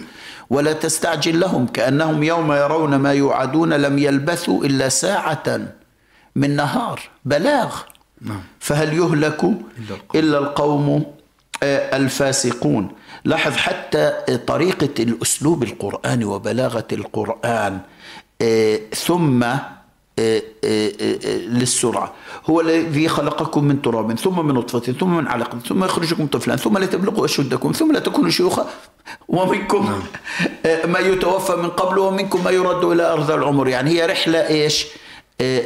[0.50, 5.60] ولا تستعجل لهم كأنهم يوم يرون ما يوعدون لم يلبثوا إلا ساعة
[6.40, 7.70] من نهار بلاغ.
[8.20, 8.42] نعم.
[8.60, 9.40] فهل يهلك
[10.14, 10.88] إلا القوم.
[11.62, 12.88] آه، الفاسقون؟
[13.24, 14.12] لاحظ حتى
[14.46, 17.80] طريقة الأسلوب القرآني وبلاغة القرآن
[18.42, 19.42] آه، ثم
[20.18, 20.42] آه،
[21.58, 22.12] للسرعة.
[22.50, 26.78] هو الذي خلقكم من تراب ثم من نطفة ثم من علقة ثم يخرجكم طفلا ثم
[26.78, 28.66] لتبلغوا أشدكم ثم لا تكونوا شيوخا.
[29.28, 30.02] ومنكم نعم.
[30.92, 33.68] ما يتوفى من قبل ومنكم ما يرد إلى أرض العمر.
[33.68, 34.86] يعني هي رحلة إيش؟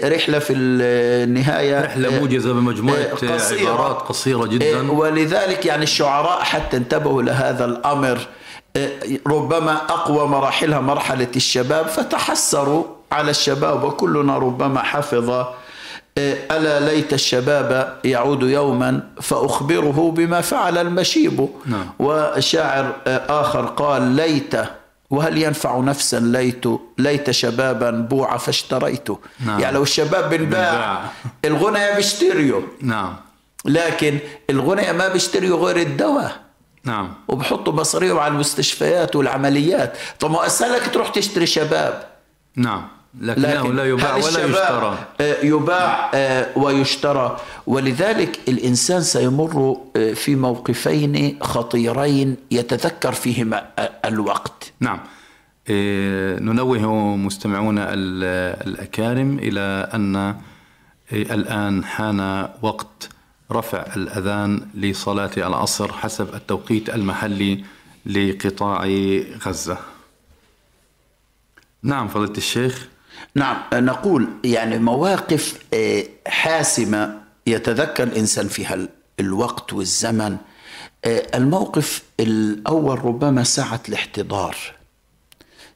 [0.05, 3.71] رحلة في النهاية رحلة إيه، موجزة بمجموعة قصيرة.
[3.71, 4.93] عبارات قصيرة جدا.
[4.93, 8.19] ولذلك يعني الشعراء حتى انتبهوا لهذا الأمر.
[9.27, 15.45] ربما أقوى مراحلها مرحلة الشباب فتحسروا على الشباب وكلنا ربما حفظ.
[16.19, 21.49] ألا ليت الشباب يعود يوما فأخبره بما فعل المشيب.
[21.67, 21.87] نعم.
[21.99, 22.93] وشاعر
[23.29, 24.55] آخر قال ليت
[25.13, 26.65] وهل ينفع نفسا ليت
[26.99, 29.61] ليت شبابا بوع فاشتريته؟ نعم.
[29.61, 31.05] يعني لو الشباب بنباع.
[31.45, 33.17] الغنى بيشتريه نعم.
[33.65, 34.19] لكن
[34.51, 36.41] الغنى ما بيشتريوا غير الدواء.
[36.85, 37.15] نعم.
[37.29, 39.97] وبحطوا مصاريهم على المستشفيات والعمليات.
[40.21, 42.03] طب ما لك تروح تشتري شباب.
[42.57, 42.89] نعم.
[43.21, 44.99] لكنه لا يباع ولا يشترى.
[45.21, 47.37] آه، يباع آه، ويشترى.
[47.67, 53.69] ولذلك الإنسان سيمر آه، في موقفين خطيرين يتذكر فيهما
[54.05, 54.62] الوقت.
[54.83, 54.99] نعم.
[55.69, 60.17] إيه، ننوه مستمعونا ال- الأكارم إلى أن
[61.13, 63.09] إيه، الآن حان وقت
[63.53, 67.65] رفع الأذان لصلاة العصر حسب التوقيت المحلي
[68.07, 68.85] لقطاع
[69.47, 69.79] غزة.
[71.83, 72.89] نعم فضيلة الشيخ.
[73.35, 78.89] نعم نقول يعني مواقف آه، حاسمة يتذكر الإنسان فيها ال-
[79.21, 80.37] الوقت والزمن
[81.07, 84.57] الموقف الأول ربما ساعة الاحتضار.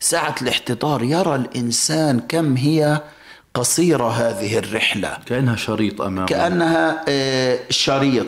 [0.00, 3.02] ساعة الاحتضار يرى الإنسان كم هي
[3.54, 5.18] قصيرة هذه الرحلة.
[5.26, 6.26] كأنها شريط أمامه.
[6.26, 8.26] كأنها آه، شريط.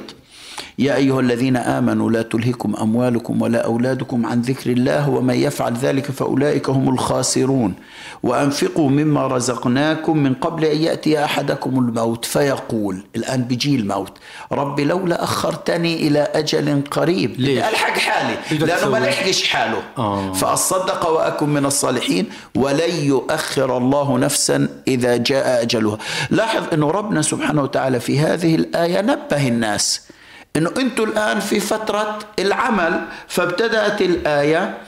[0.79, 6.11] يا أيها الذين آمنوا لا تلهكم أموالكم ولا أولادكم عن ذكر الله ومن يفعل ذلك
[6.11, 7.75] فأولئك هم الخاسرون.
[8.23, 12.25] وأنفقوا مما رزقناكم من قبل أن يأتي أحدكم الموت.
[12.25, 14.13] فيقول الآن بيجي الموت.
[14.53, 17.41] رب لولا أخرتني إلى أجل قريب.
[17.41, 18.67] ليش؟ ألحق حالي.
[18.67, 19.83] لأنه ما؟ لحقش حاله.
[19.99, 20.33] آه.
[20.33, 22.27] فأصدق وأكن من الصالحين.
[22.55, 25.99] ولن يؤخر الله نفسا إذا جاء أجلها.
[26.31, 30.09] لاحظ أنه ربنا سبحانه وتعالى في هذه الآية نبه الناس.
[30.57, 34.79] أنه أنتم الآن في فترة العمل فابتدأت الآية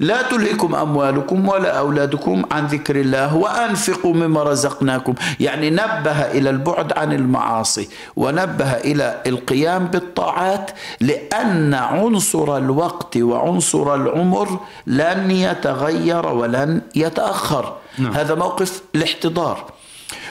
[0.00, 5.14] لا تلهكم أموالكم ولا أولادكم عن ذكر الله وأنفقوا مما رزقناكم.
[5.40, 14.60] يعني نبه إلى البعد عن المعاصي ونبه إلى القيام بالطاعات لأن عنصر الوقت وعنصر العمر
[14.86, 17.76] لن يتغير ولن يتأخر.
[17.98, 18.12] نعم.
[18.12, 19.64] هذا موقف الاحتضار.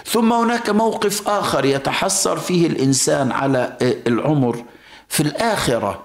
[0.06, 4.64] ثم هناك موقف آخر يتحسر فيه الإنسان على العمر
[5.10, 6.02] في الآخرة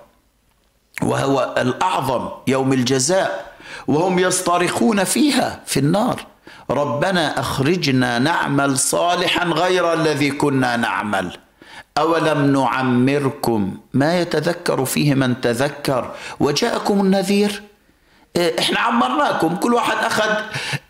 [1.02, 3.52] وهو الأعظم يوم الجزاء
[3.86, 6.26] وهم يصطرخون فيها في النار.
[6.70, 11.38] ربنا أخرجنا نعمل صالحا غير الذي كنا نعمل.
[11.98, 16.10] أولم نعمركم؟ ما يتذكر فيه من تذكر.
[16.40, 17.62] وجاءكم النذير.
[18.38, 19.56] إحنا عمرناكم.
[19.56, 20.30] كل واحد أخذ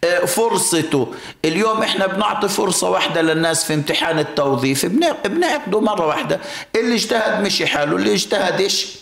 [0.04, 1.14] إيه، فرصته.
[1.44, 4.87] اليوم إحنا بنعطي فرصة واحدة للناس في امتحان التوظيف.
[4.87, 6.40] بن- بنعقده مرة واحدة.
[6.76, 7.96] اللي اجتهد مشي حاله.
[7.96, 8.96] اللي اجتهدش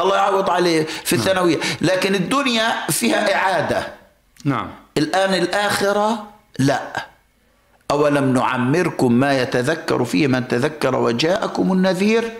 [0.00, 1.56] الله يعوض عليه في الثانوية.
[1.80, 3.86] لكن الدنيا فيها إعادة.
[4.44, 4.70] نعم.
[4.98, 6.26] الآن الآخرة
[6.58, 7.06] لا.
[7.90, 12.32] أولم نعمركم ما يتذكر فيه من تذكر وجاءكم النذير؟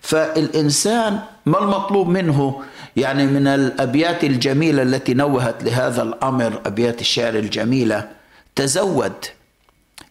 [0.00, 2.62] فالإنسان ما المطلوب منه؟
[2.96, 8.08] يعني من الأبيات الجميلة التي نوهت لهذا الأمر أبيات الشعر الجميلة
[8.56, 9.12] تزود.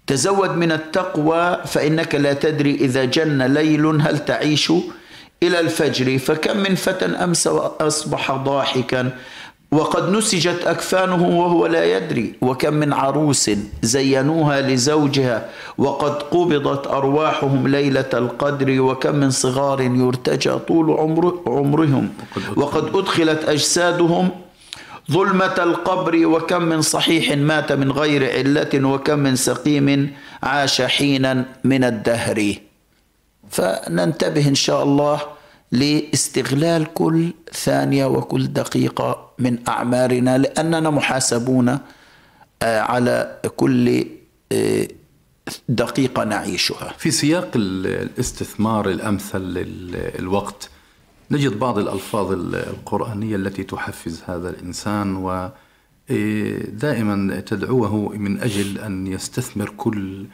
[0.08, 4.72] تزود من التقوى فإنك لا تدري إذا جن ليل هل تعيش
[5.44, 6.18] إلى الفجر.
[6.18, 9.12] فكم من فتى أمس وأصبح ضاحكا.
[9.72, 13.52] وقد نسجت أكفانه وهو لا يدري وكم من عروس
[13.82, 22.10] زينوها لزوجها وقد قبضت أرواحهم ليلة القدر وكم من صغار يرتجى طول عمر عمرهم.
[22.56, 23.50] وقد أدخلت.
[23.50, 24.30] أجسادهم
[25.12, 31.84] ظلمة القبر وكم من صحيح مات من غير علة وكم من سقيم عاش حينا من
[31.84, 32.54] الدهر.
[33.50, 35.37] فننتبه إن شاء الله
[35.72, 41.70] لاستغلال كل ثانية وكل دقيقة من أعمارنا لأننا محاسبون
[42.62, 44.06] آه، على كل
[44.52, 44.88] آه،
[45.70, 46.94] دقيقة نعيشها.
[46.98, 50.70] في سياق ال- الاستثمار الأمثل للوقت
[51.32, 55.50] نجد بعض الألفاظ ال- القرآنية التي تحفز هذا الإنسان و
[56.10, 60.26] إيه، دائما تدعوه من أجل أن يستثمر كل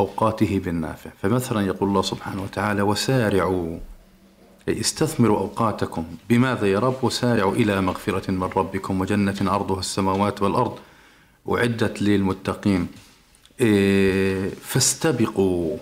[0.00, 1.10] أوقاته بالنافع.
[1.22, 3.78] فمثلا يقول الله سبحانه وتعالى وسارعوا
[4.68, 6.04] استثمروا أوقاتكم.
[6.28, 10.78] بماذا يا رب؟ وسارعوا إلى مغفرة من ربكم وجنة عرضها السماوات والأرض.
[11.48, 12.88] أعدت للمتقين.
[13.60, 15.76] إيه، فاستبقوا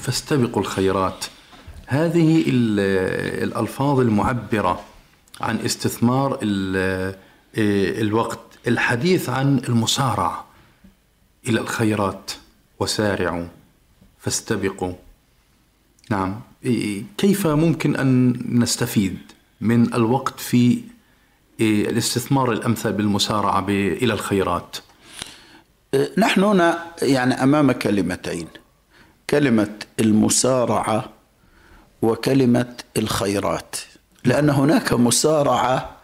[0.00, 1.24] فاستبقوا الخيرات.
[1.86, 4.80] هذه ال- الألفاظ المعبرة
[5.40, 8.38] عن استثمار إيه، الوقت.
[8.66, 10.44] الحديث عن المسارعة
[11.48, 12.30] إلى الخيرات.
[12.80, 13.46] وسارعوا.
[14.18, 14.92] فاستبقوا.
[16.10, 16.40] نعم.
[17.18, 19.18] كيف ممكن أن نستفيد
[19.60, 20.78] من الوقت في
[21.60, 24.76] إيه، الاستثمار الأمثل بالمسارعة ب- إلى الخيرات؟
[26.18, 28.46] نحن هنا يعني أمام كلمتين.
[29.30, 29.70] كلمة
[30.00, 31.04] المسارعة
[32.02, 33.76] وكلمة الخيرات.
[34.24, 35.96] لأن هناك مسارعة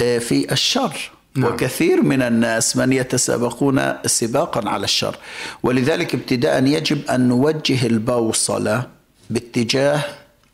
[0.00, 1.10] آه، في الشر.
[1.36, 1.52] نعم.
[1.52, 5.16] وكثير من الناس من يتسابقون سباقا على الشر.
[5.62, 8.86] ولذلك ابتداء يجب أن نوجه البوصلة
[9.32, 10.00] باتجاه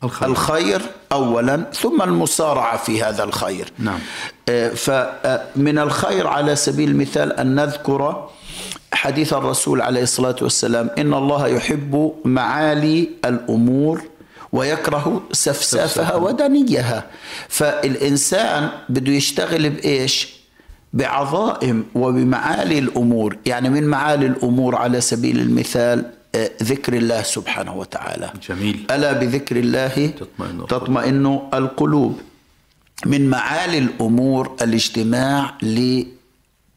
[0.03, 3.71] الخير, الخير أولا ثم المسارعة في هذا الخير.
[3.79, 3.99] نعم.
[4.49, 8.29] آه، فمن الخير على سبيل المثال أن نذكر
[8.93, 14.01] حديث الرسول عليه الصلاة والسلام إن الله يحب معالي الأمور
[14.51, 17.03] ويكره سفسافها ودنيها.
[17.47, 20.39] فالإنسان بده يشتغل بإيش؟
[20.93, 23.37] بعظائم وبمعالي الأمور.
[23.45, 26.18] يعني من معالي الأمور على سبيل المثال آه،
[26.63, 28.33] ذكر الله سبحانه وتعالى.
[28.49, 28.85] جميل.
[28.91, 32.21] ألا بذكر الله تطمئن, تطمئن القلوب.
[33.05, 35.57] من معالي الأمور الاجتماع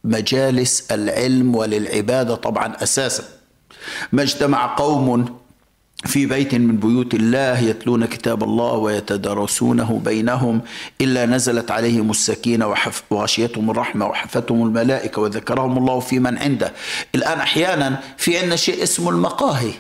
[0.05, 3.25] لمجالس العلم وللعبادة طبعا أساسا.
[4.12, 5.37] ما اجتمع قوم
[6.05, 10.61] في بيت من بيوت الله يتلون كتاب الله ويتدارسونه بينهم
[11.01, 12.75] إلا نزلت عليهم السكينة
[13.11, 16.73] وغشيتهم الرحمة وحفتهم الملائكة وذكرهم الله في من عنده.
[17.15, 19.73] الآن أحيانا في عندنا شيء اسمه المقاهي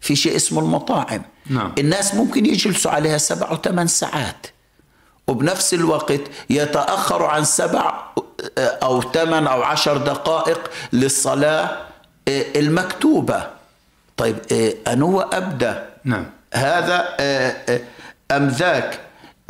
[0.00, 1.22] في شيء اسمه المطاعم.
[1.46, 1.72] نعم.
[1.78, 4.46] الناس ممكن يجلسوا عليها سبع وثمان ساعات
[5.28, 7.94] وبنفس الوقت يتأخر عن سبع
[8.58, 11.78] أو ثمان أو عشر دقائق للصلاة
[12.28, 13.61] المكتوبة.
[14.22, 16.26] طيب آه، أنو أبدأ نعم.
[16.54, 17.80] هذا آه، آه،
[18.36, 19.00] أم ذاك؟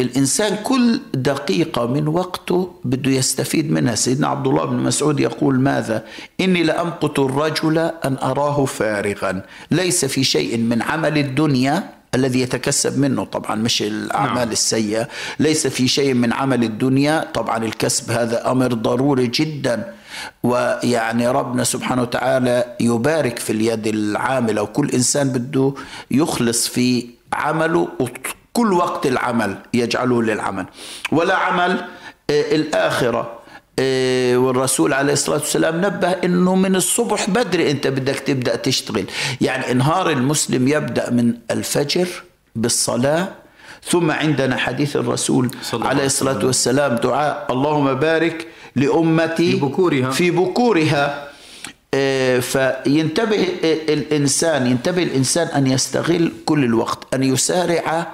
[0.00, 3.94] الإنسان كل دقيقة من وقته بده يستفيد منها.
[3.94, 6.04] سيدنا عبد الله بن مسعود يقول ماذا؟
[6.40, 9.42] إني لأمقت الرجل أن أراه فارغا.
[9.70, 13.24] ليس في شيء من عمل الدنيا الذي يتكسب منه.
[13.24, 14.50] طبعا مش الأعمال نعم.
[14.50, 15.08] السيئة.
[15.38, 17.28] ليس في شيء من عمل الدنيا.
[17.34, 19.94] طبعا الكسب هذا أمر ضروري جدا.
[20.42, 25.74] ويعني ربنا سبحانه وتعالى يبارك في اليد العاملة وكل إنسان بده
[26.10, 27.88] يخلص في عمله
[28.52, 30.66] كل وقت العمل يجعله للعمل.
[31.12, 31.84] ولا عمل
[32.30, 33.38] آه، الآخرة.
[33.78, 39.04] آه، والرسول عليه الصلاة والسلام نبه أنه من الصبح بدري أنت بدك تبدأ تشتغل.
[39.40, 42.08] يعني إنهار المسلم يبدأ من الفجر
[42.56, 43.28] بالصلاة
[43.84, 48.46] ثم عندنا حديث الرسول عليه الصلاة والسلام دعاء اللهم بارك
[48.76, 51.32] لأمتي في بكورها في بكورها.
[51.94, 53.48] آه، فينتبه
[53.88, 58.08] الإنسان ينتبه الإنسان أن يستغل كل الوقت أن يسارع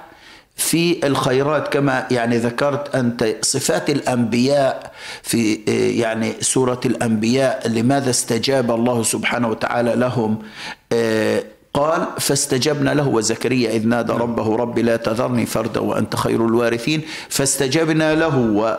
[0.55, 4.91] في الخيرات كما يعني ذكرت أنت صفات الأنبياء
[5.23, 10.39] في آه، يعني سورة الأنبياء لماذا استجاب الله سبحانه وتعالى لهم؟
[10.93, 11.43] آه،
[11.73, 13.07] قال فاستجبنا له.
[13.07, 17.01] وزكريا إذ نادى ربه رب لا تذرني فردا وأنت خير الوارثين.
[17.29, 18.77] فاستجبنا له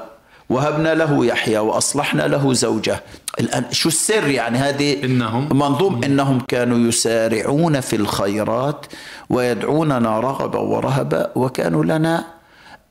[0.50, 3.02] وهبنا له يحيى وأصلحنا له زوجة.
[3.40, 8.86] الآن شو السر يعني هذه؟ إنهم منظوم إنهم كانوا يسارعون في الخيرات
[9.30, 12.24] ويدعوننا رغبا ورهبا وكانوا لنا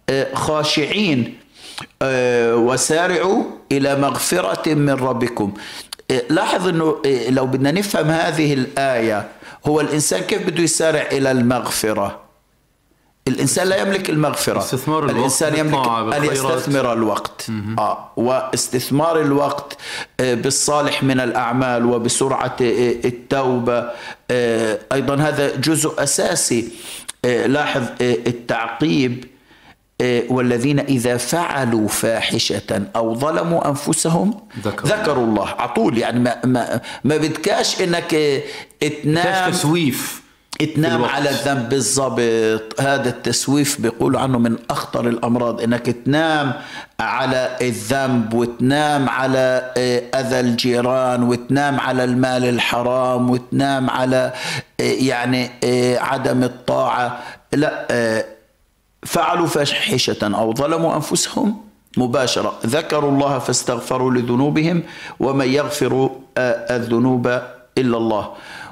[0.10, 1.38] آه، خاشعين
[2.02, 5.54] آه، وسارعوا إلى مغفرة من ربكم.
[6.12, 6.96] آه، لاحظ أنه
[7.30, 9.28] لو بدنا نفهم هذه الآية
[9.68, 12.29] هو الإنسان كيف بده يسارع إلى المغفرة؟
[13.28, 14.60] الإنسان لا يملك المغفرة.
[14.60, 17.48] استثمار الوقت الإنسان يملك أن يستثمر الوقت.
[17.78, 19.78] آه واستثمار الوقت
[20.20, 23.92] آه، بالصالح من الأعمال وبسرعة آه، التوبة.
[24.32, 26.70] آه، أيضا هذا جزء أساسي.
[27.24, 29.26] لاحظ التعقيب.
[30.30, 35.48] والذين إذا فعلوا فاحشة أو ظلموا أنفسهم ذكروا, ذكروا الله.
[35.48, 38.42] على طول يعني ما, ما, ما بدكاش إنك
[39.04, 39.52] تنام.
[39.52, 40.22] تسويف.
[40.66, 42.82] تنام على الذنب بالضبط.
[42.82, 46.54] هذا التسويف بيقولوا عنه من أخطر الأمراض إنك تنام
[47.00, 54.34] على الذنب وتنام على آه، أذى الجيران وتنام على المال الحرام وتنام على
[54.80, 57.20] آه، يعني آه، عدم الطاعة.
[57.54, 58.26] لا
[59.06, 61.58] فعلوا فاحشة أو ظلموا أنفسهم
[61.98, 62.54] مباشرة.
[62.66, 64.84] ذكروا الله فاستغفروا لذنوبهم
[65.20, 67.28] ومن يغفر الذنوب
[67.78, 68.30] إلا الله.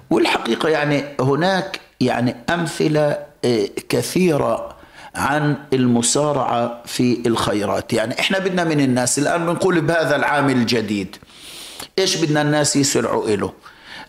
[0.10, 4.76] والحقيقة يعني هناك يعني أمثلة آه، كثيرة
[5.16, 7.94] عن المسارعة في الخيرات.
[7.94, 11.16] يعني إحنا بدنا من الناس الآن بنقول بهذا العام الجديد
[12.00, 13.54] إيش بدنا الناس يسرعوا إله؟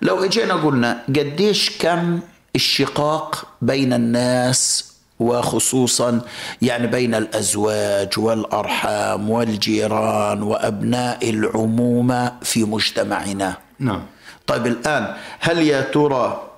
[0.02, 2.20] لو إجينا قلنا قديش كم
[2.56, 6.20] الشقاق بين الناس وخصوصا
[6.62, 14.02] يعني بين الأزواج والأرحام والجيران وأبناء العمومة في مجتمعنا؟ نعم.
[14.48, 16.50] طيب الآن هل يا ترى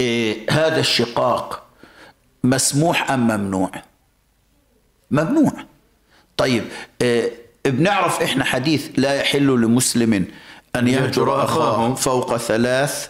[0.00, 1.62] إيه هذا الشقاق
[2.44, 3.70] مسموح أم ممنوع؟
[5.10, 5.52] ممنوع.
[6.36, 6.64] طيب
[7.02, 7.32] إيه
[7.64, 10.26] بنعرف إحنا حديث لا يحل لمسلم
[10.76, 11.94] أن يهجر أخاه.
[11.94, 13.08] فوق ثلاث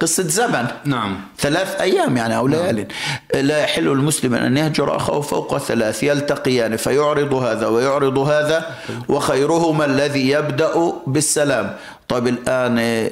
[0.00, 0.66] قصة زمن.
[0.84, 1.20] نعم.
[1.38, 2.86] ثلاث أيام يعني أو ليال.
[3.34, 8.74] لا يحل المسلم أن يهجر أخاه فوق ثلاث يلتقيان فيعرض هذا ويعرض هذا
[9.08, 11.76] وخيرهما الذي يبدأ بالسلام.
[12.08, 13.10] طيب الآن آه،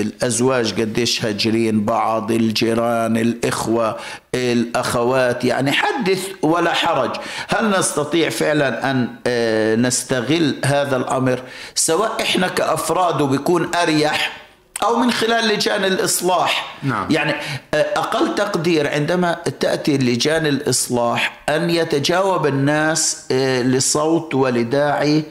[0.00, 3.96] الأزواج قديش هاجرين؟ بعض الجيران الإخوة
[4.34, 5.44] الأخوات.
[5.44, 7.10] يعني حدث ولا حرج.
[7.48, 11.42] هل نستطيع فعلا أن آه، نستغل هذا الأمر؟
[11.74, 14.43] سواء إحنا كأفراد وبيكون أريح؟
[14.82, 16.78] أو من خلال لجان الإصلاح.
[16.82, 17.06] نعم.
[17.10, 17.34] يعني
[17.74, 25.24] آه، أقل تقدير عندما تأتي لجان الإصلاح أن يتجاوب الناس آه، لصوت ولداعي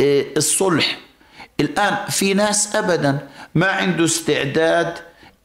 [0.00, 0.98] آه، الصلح.
[1.60, 3.18] الآن في ناس أبدا
[3.54, 4.94] ما عنده استعداد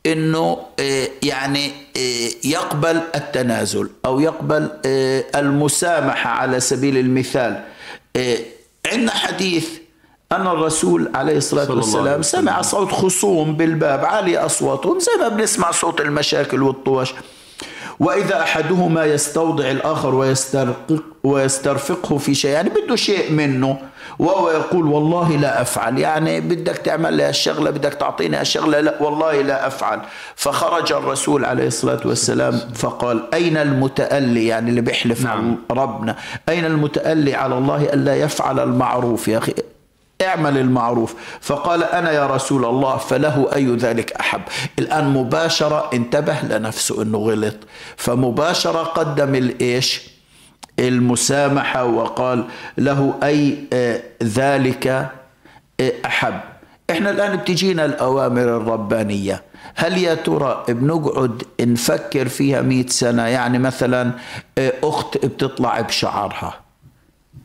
[0.06, 0.58] إنه
[1.24, 1.72] يعني
[2.44, 4.70] يقبل التنازل أو يقبل
[5.36, 7.64] المسامحة على سبيل المثال.
[8.92, 9.70] عندنا حديث
[10.32, 12.22] أن الرسول عليه الصلاة والسلام.
[12.22, 17.14] سمع صوت خصوم بالباب عالي أصواتهم زي ما بنسمع صوت المشاكل والطوش
[18.00, 23.78] وإذا أحدهما يستوضع الآخر ويسترقق ويسترفقه في شيء يعني بده شيء منه
[24.20, 26.00] وهو يقول والله لا أفعل.
[26.00, 30.00] يعني بدك تعمل لي الشغلة بدك تعطيني الشغلة لا والله لا أفعل.
[30.36, 35.58] فخرج الرسول عليه الصلاة والسلام فقال أين المتألي؟ يعني اللي بيحلف نعم.
[35.72, 36.16] ربنا.
[36.50, 39.54] أين المتألي على الله ألا يفعل المعروف يا أخي؟
[40.22, 41.16] اعمل المعروف.
[41.42, 44.42] فقال أنا يا رسول الله فله أي ذلك أحب.
[44.80, 47.56] الآن مباشرة انتبه لنفسه أنه غلط.
[47.98, 50.02] فمباشرة قدم الإيش؟
[50.80, 52.44] المسامحة وقال
[52.78, 54.88] له أي آه، ذلك
[55.80, 56.40] آه، أحب.
[56.90, 59.44] إحنا الآن بتجينا الأوامر الربانية.
[59.76, 64.12] هل يا ترى بنقعد نفكر فيها مئة سنة؟ يعني مثلا
[64.58, 66.54] آه، أخت بتطلع بشعرها.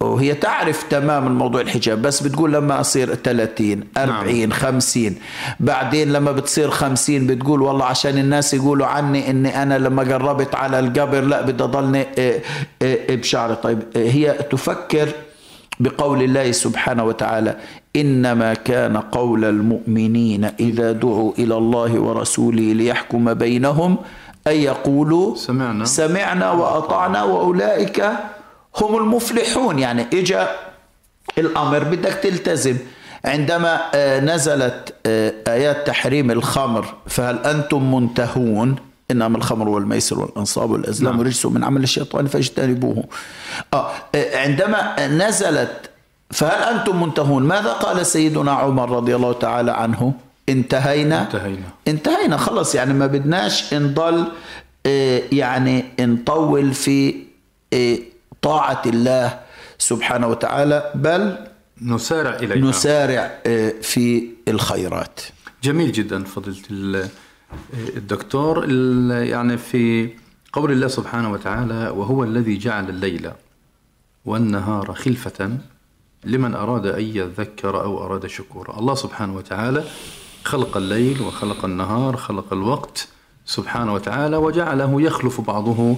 [0.00, 5.14] وهي تعرف تمام الموضوع الحجاب بس بتقول لما أصير 30 40 50
[5.60, 10.78] بعدين لما بتصير 50 بتقول والله عشان الناس يقولوا عني إني أنا لما قربت على
[10.78, 12.42] القبر لا بدي أضلني إيه،
[12.82, 15.08] إيه، بشعري طيب إيه، هي تفكر
[15.80, 17.56] بقول الله سبحانه وتعالى
[17.96, 23.96] إنما كان قول المؤمنين إذا دعوا إلى الله ورسوله ليحكم بينهم
[24.46, 25.84] أن يقولوا سمعنا.
[25.84, 28.10] سمعنا وأطعنا وأولئك
[28.76, 29.78] هم المفلحون.
[29.78, 30.48] يعني اجا
[31.38, 32.76] الامر بدك تلتزم.
[33.24, 38.76] عندما آه، نزلت آه، آيات تحريم الخمر فهل أنتم منتهون؟
[39.10, 41.26] إنما الخمر والميسر والأنصاب والأزلام نعم.
[41.26, 43.04] رجس من عمل الشيطان فاجتنبوه.
[43.74, 45.90] آه آه، عندما نزلت
[46.30, 50.12] فهل أنتم منتهون؟ ماذا قال سيدنا عمر رضي الله تعالى عنه؟
[50.48, 51.22] انتهينا.
[51.22, 51.66] انتهينا.
[51.88, 52.74] انتهينا خلص.
[52.74, 54.26] يعني ما بدناش نضل
[55.32, 57.14] يعني نطول في
[58.42, 59.40] طاعة الله
[59.78, 61.36] سبحانه وتعالى بل
[61.82, 62.56] نسارع إليها.
[62.70, 65.20] نسارع آه، في الخيرات.
[65.62, 67.08] جميل جدا فضيلة ال-
[67.96, 68.64] الدكتور.
[68.68, 70.10] ال- يعني في
[70.52, 73.30] قول الله سبحانه وتعالى وهو الذي جعل الليل
[74.24, 75.58] والنهار خلفة
[76.24, 79.84] لمن أراد أن يذكر أو أراد شكورا الله سبحانه وتعالى
[80.44, 83.08] خلق الليل وخلق النهار خلق الوقت
[83.46, 85.96] سبحانه وتعالى وجعله يخلف بعضه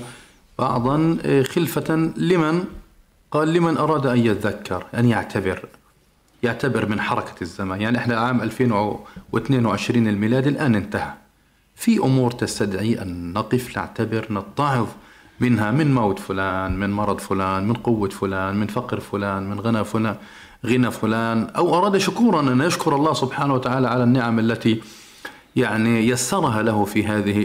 [0.59, 2.65] بعضا آه، خلفة لمن؟
[3.31, 5.63] قال لمن أراد أن يذكر أن يعتبر
[6.43, 7.81] يعتبر من حركة الزمان.
[7.81, 11.13] يعني إحنا عام 2022 الميلادي الآن انتهى.
[11.77, 14.87] في أمور تستدعي أن نقف نعتبر نتعظ
[15.41, 19.85] منها من موت فلان من مرض فلان من قوة فلان من فقر فلان من غنى
[19.85, 20.17] فلان
[20.67, 21.51] غنى فلان.
[21.57, 24.83] أو أراد شكورا أن يشكر الله سبحانه وتعالى على النعم التي
[25.57, 27.39] يعني يسرها له في هذه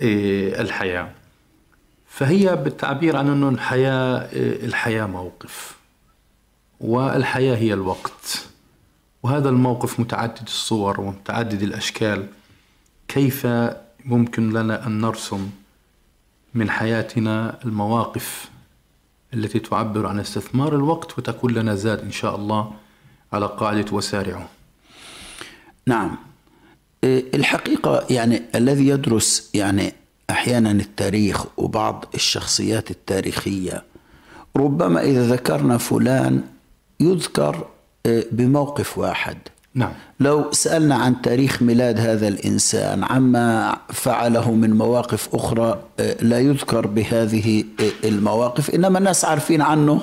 [0.00, 1.19] إيه الحياة.
[2.10, 4.28] فهي بالتعبير عن أنه الحياة
[4.66, 5.76] الحياة موقف
[6.80, 8.46] والحياة هي الوقت.
[9.22, 12.26] وهذا الموقف متعدد الصور ومتعدد الأشكال.
[13.08, 13.46] كيف
[14.04, 15.50] ممكن لنا أن نرسم
[16.54, 18.50] من حياتنا المواقف
[19.34, 22.72] التي تعبر عن استثمار الوقت وتكون لنا زاد إن شاء الله
[23.32, 24.46] على قاعدة وسارعوا
[25.86, 26.16] نعم.
[27.04, 29.92] إيه، الحقيقة يعني الذي يدرس يعني
[30.30, 33.82] أحيانا التاريخ وبعض الشخصيات التاريخية.
[34.56, 36.42] ربما إذا ذكرنا فلان
[37.00, 37.66] يذكر
[38.06, 39.36] إيه، بموقف واحد.
[39.74, 39.92] نعم.
[40.20, 46.86] لو سألنا عن تاريخ ميلاد هذا الإنسان عما فعله من مواقف أخرى آه، لا يذكر
[46.86, 50.00] بهذه آه، المواقف إنما الناس عارفين عنه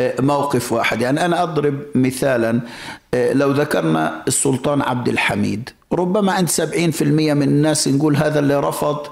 [0.00, 1.00] آه، موقف واحد.
[1.00, 2.60] يعني أنا أضرب مثالا
[3.14, 8.38] آه، لو ذكرنا السلطان عبد الحميد ربما عند سبعين في المية من الناس نقول هذا
[8.38, 9.06] اللي رفض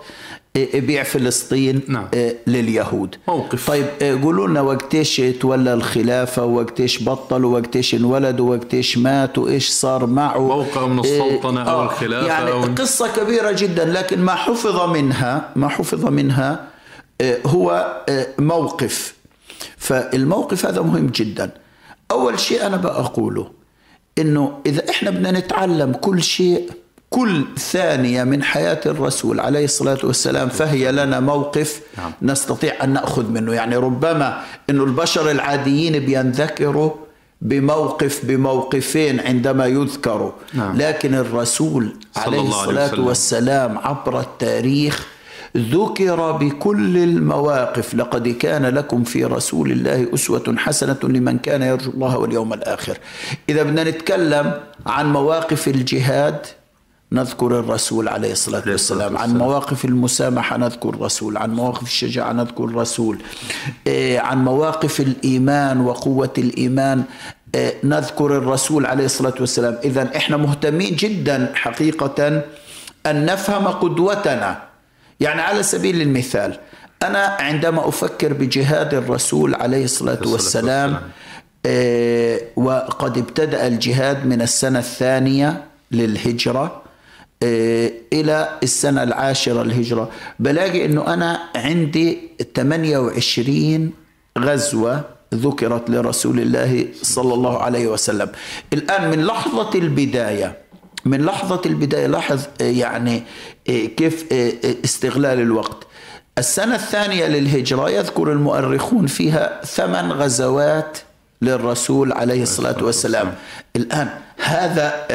[0.54, 2.08] بيع فلسطين نعم.
[2.46, 3.66] لليهود موقف.
[3.68, 3.86] طيب
[4.22, 10.86] قولوا لنا وقتيش تولى الخلافة وقتيش بطل وقتيش انولد وقتيش مات وإيش صار معه موقع
[10.86, 16.06] من السلطنة أو الخلافة يعني أو- قصة كبيرة جدا لكن ما حفظ منها ما حفظ
[16.06, 16.64] منها
[17.20, 19.14] آه، هو آه، موقف
[19.76, 21.50] فالموقف هذا مهم جدا
[22.10, 23.50] أول شيء أنا بقوله
[24.18, 26.70] إنه إذا إحنا بدنا نتعلم كل شيء
[27.10, 32.12] كل ثانية من حياة الرسول عليه الصلاة والسلام فهي لنا موقف نعم.
[32.22, 36.90] نستطيع أن نأخذ منه يعني ربما إنه البشر العاديين بينذكروا
[37.42, 40.76] بموقف بموقفين عندما يذكروا نعم.
[40.76, 43.00] لكن الرسول عليه الصلاة.
[43.00, 45.06] والسلام عبر التاريخ
[45.56, 52.18] ذكر بكل المواقف لقد كان لكم في رسول الله أسوة حسنة لمن كان يرجو الله
[52.18, 52.98] واليوم الآخر
[53.48, 56.46] إذا بدنا نتكلم عن مواقف الجهاد
[57.12, 59.16] نذكر الرسول عليه الصلاة والسلام.
[59.18, 59.38] عن.
[59.38, 61.36] مواقف المسامحة نذكر الرسول.
[61.36, 63.18] عن مواقف الشجاعة نذكر الرسول.
[63.86, 67.04] إيه، عن مواقف الإيمان وقوة الإيمان
[67.54, 69.78] إيه، نذكر الرسول عليه الصلاة والسلام.
[69.84, 72.42] إذا إحنا مهتمين جدا حقيقة
[73.06, 74.62] أن نفهم قدوتنا.
[75.20, 76.58] يعني على سبيل المثال
[77.02, 81.00] أنا عندما أفكر بجهاد الرسول عليه الصلاة والسلام.
[81.66, 86.82] آه، وقد ابتدأ الجهاد من السنة الثانية للهجرة
[87.42, 92.18] إلى السنة العاشرة للهجرة بلاقي أنه أنا عندي
[92.56, 93.92] 28
[94.38, 98.28] غزوة ذكرت لرسول الله صلى الله عليه وسلم.
[98.72, 100.58] الآن من لحظة البداية
[101.04, 103.22] من لحظة البداية لاحظ آه، يعني
[103.70, 104.32] آه، كيف
[104.84, 105.86] استغلال الوقت.
[106.38, 110.98] السنة الثانية للهجرة يذكر المؤرخون فيها ثمان غزوات
[111.42, 113.34] للرسول عليه الصلاة والسلام.
[113.76, 115.06] الآن هذا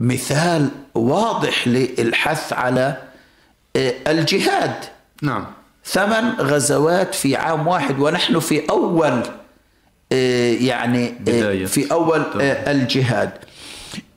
[0.00, 2.96] مثال واضح للحث على
[3.76, 4.74] آه، الجهاد.
[5.22, 5.46] نعم.
[5.84, 9.22] ثمان غزوات في عام واحد ونحن في أول
[10.12, 11.66] آه، يعني آه، بداية.
[11.66, 13.30] في أول الجهاد.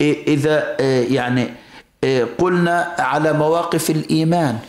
[0.01, 1.49] إذا يعني
[2.37, 4.59] قلنا على مواقف الإيمان.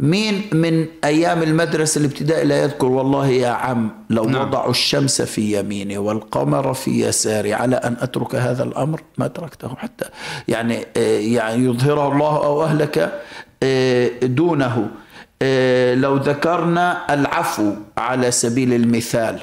[0.00, 4.48] مين من أيام المدرسة الابتدائية لا يذكر والله يا عم لو نعم.
[4.48, 10.04] وضعوا الشمس في يميني والقمر في يساري على أن أترك هذا الأمر ما تركته حتى
[10.48, 13.22] يعني آه، يعني يظهره الله أو أهلك
[13.62, 14.90] آه، دونه
[15.42, 19.42] آه، لو ذكرنا العفو على سبيل المثال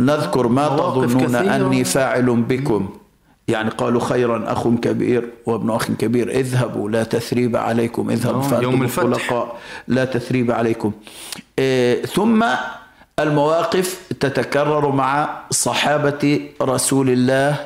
[0.00, 1.34] نذكر ما تظنون.
[1.34, 2.88] أني فاعل بكم
[3.48, 8.62] يعني قالوا خيرا أخ كبير وابن أخ كبير اذهبوا لا تثريب عليكم اذهبوا آه، فأنتم
[8.62, 9.02] يوم الفتح.
[9.02, 9.56] الخلقاء
[9.88, 10.92] لا تثريب عليكم.
[11.58, 12.44] إيه ثم
[13.18, 17.56] المواقف تتكرر مع صحابة رسول الله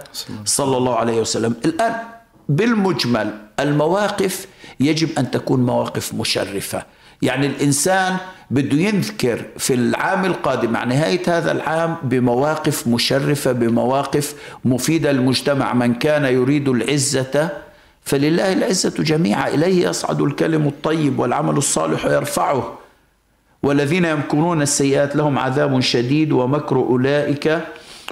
[0.44, 1.54] صلى الله عليه وسلم.
[1.64, 1.94] الآن
[2.48, 4.46] بالمجمل المواقف
[4.80, 6.82] يجب أن تكون مواقف مشرفة.
[7.22, 8.16] يعني الإنسان
[8.50, 15.72] بده يذكر في العام القادم مع نهاية هذا العام بمواقف مشرفة بمواقف مفيدة للمجتمع.
[15.74, 17.48] من كان يريد العزة
[18.04, 19.48] فلله العزة جميعا.
[19.48, 22.78] إليه يصعد الكلم الطيب والعمل الصالح يرفعه
[23.62, 27.58] والذين يمكرون السيئات لهم عذاب شديد ومكر أولئك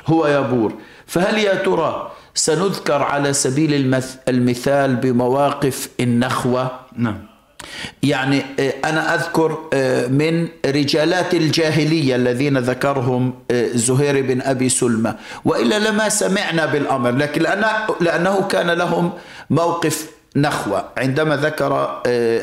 [0.06, 0.72] هو يبور.
[1.06, 7.29] فهل يا ترى سنذكر على سبيل المث- المثال بمواقف النخوة؟ نعم.
[8.02, 15.14] يعني آه، أنا أذكر آه، من رجالات الجاهلية الذين ذكرهم آه، زهير بن أبي سلمى
[15.44, 17.42] وإلا لما سمعنا بالأمر لكن
[18.00, 19.12] لأنه, كان لهم
[19.50, 20.84] موقف نخوة.
[20.98, 21.72] عندما ذكر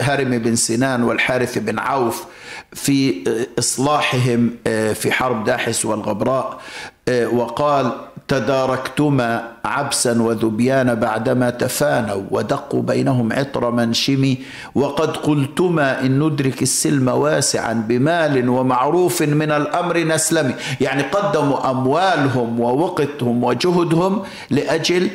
[0.01, 2.25] هارم بن سنان والحارث بن عوف
[2.73, 3.23] في
[3.59, 4.55] إصلاحهم
[4.93, 6.61] في حرب داحس والغبراء
[7.09, 7.91] وقال
[8.27, 14.35] تداركتما عبسا وذبيان بعدما تفانوا ودقوا بينهم عطر منشم
[14.75, 20.55] وقد قلتما إن ندرك السلم واسعا بمال ومعروف من الأمر نسلم.
[20.81, 25.09] يعني قدموا أموالهم ووقتهم وجهدهم لأجل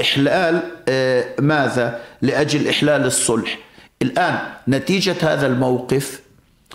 [0.00, 3.58] إحلال آه، ماذا؟ لأجل إحلال الصلح.
[4.02, 4.38] الآن
[4.68, 6.20] نتيجة هذا الموقف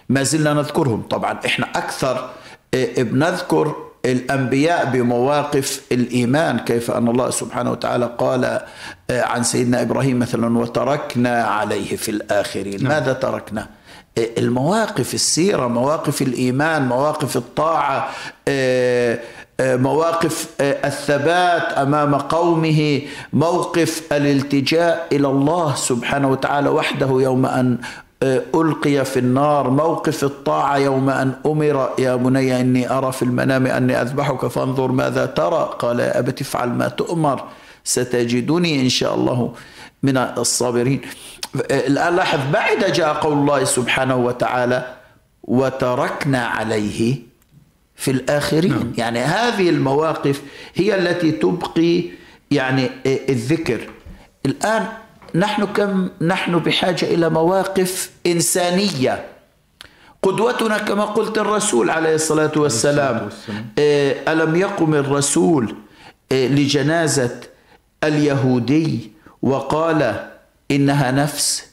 [0.09, 1.01] ما زلنا نذكرهم.
[1.01, 2.29] طبعا إحنا أكثر
[2.73, 8.45] آه، بنذكر الأنبياء بمواقف الإيمان كيف أن الله سبحانه وتعالى قال
[9.09, 12.87] آه، عن سيدنا إبراهيم مثلا وتركنا عليه في الآخرين.
[12.87, 13.67] ماذا تركنا؟
[14.17, 18.09] آه، المواقف السيرة مواقف الإيمان مواقف الطاعة
[18.47, 19.19] آه،
[19.61, 23.01] مواقف الثبات أمام قومه
[23.33, 27.77] موقف الالتجاء إلى الله سبحانه وتعالى وحده يوم أن
[28.23, 31.89] ألقي في النار موقف الطاعة يوم أن أمر.
[31.99, 35.75] يا بني إني أرى في المنام أني أذبحك فانظر ماذا ترى.
[35.79, 37.43] قال يا أبت افعل ما تؤمر
[37.83, 39.53] ستجدني إن شاء الله
[40.03, 41.01] من الصابرين.
[41.71, 44.95] الآن لاحظ بعد جاء قول الله سبحانه وتعالى
[45.43, 47.15] وتركنا عليه
[47.95, 48.71] في الآخرين.
[48.71, 48.93] نعم.
[48.97, 50.41] يعني هذه المواقف
[50.75, 52.03] هي التي تبقي
[52.51, 53.79] يعني الذكر.
[54.45, 54.85] الآن
[55.35, 59.25] نحن كم نحن بحاجة إلى مواقف إنسانية.
[60.23, 63.29] قدوتنا كما قلت الرسول عليه الصلاة والسلام
[63.79, 65.75] آه، ألم يقم الرسول
[66.31, 67.39] آه، لجنازة
[68.03, 69.11] اليهودي
[69.41, 70.29] وقال
[70.71, 71.67] إنها نفس؟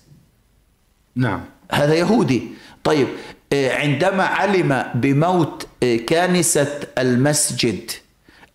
[1.16, 1.40] نعم.
[1.72, 2.42] هذا يهودي.
[2.84, 3.08] طيب
[3.52, 5.66] آه، عندما علم بموت
[6.06, 7.90] كانسة المسجد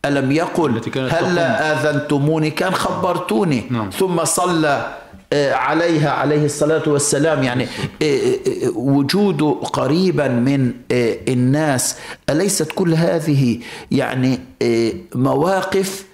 [0.06, 3.64] ألم يقل هلا آذنتموني؟ كان خبرتوني.
[3.70, 3.90] نعم.
[3.90, 4.96] ثم صلى
[5.34, 7.44] آه، عليها عليه الصلاة والسلام.
[7.44, 7.68] يعني
[8.02, 10.74] آه، آه، وجوده قريبا من
[11.28, 11.98] الناس.
[12.30, 13.60] أليست كل هذه
[13.92, 14.40] يعني
[15.16, 16.06] مواقف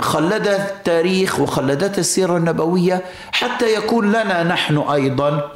[0.00, 3.02] خلدت التاريخ وخلدت السيرة النبوية
[3.32, 5.50] حتى يكون لنا نحن أيضا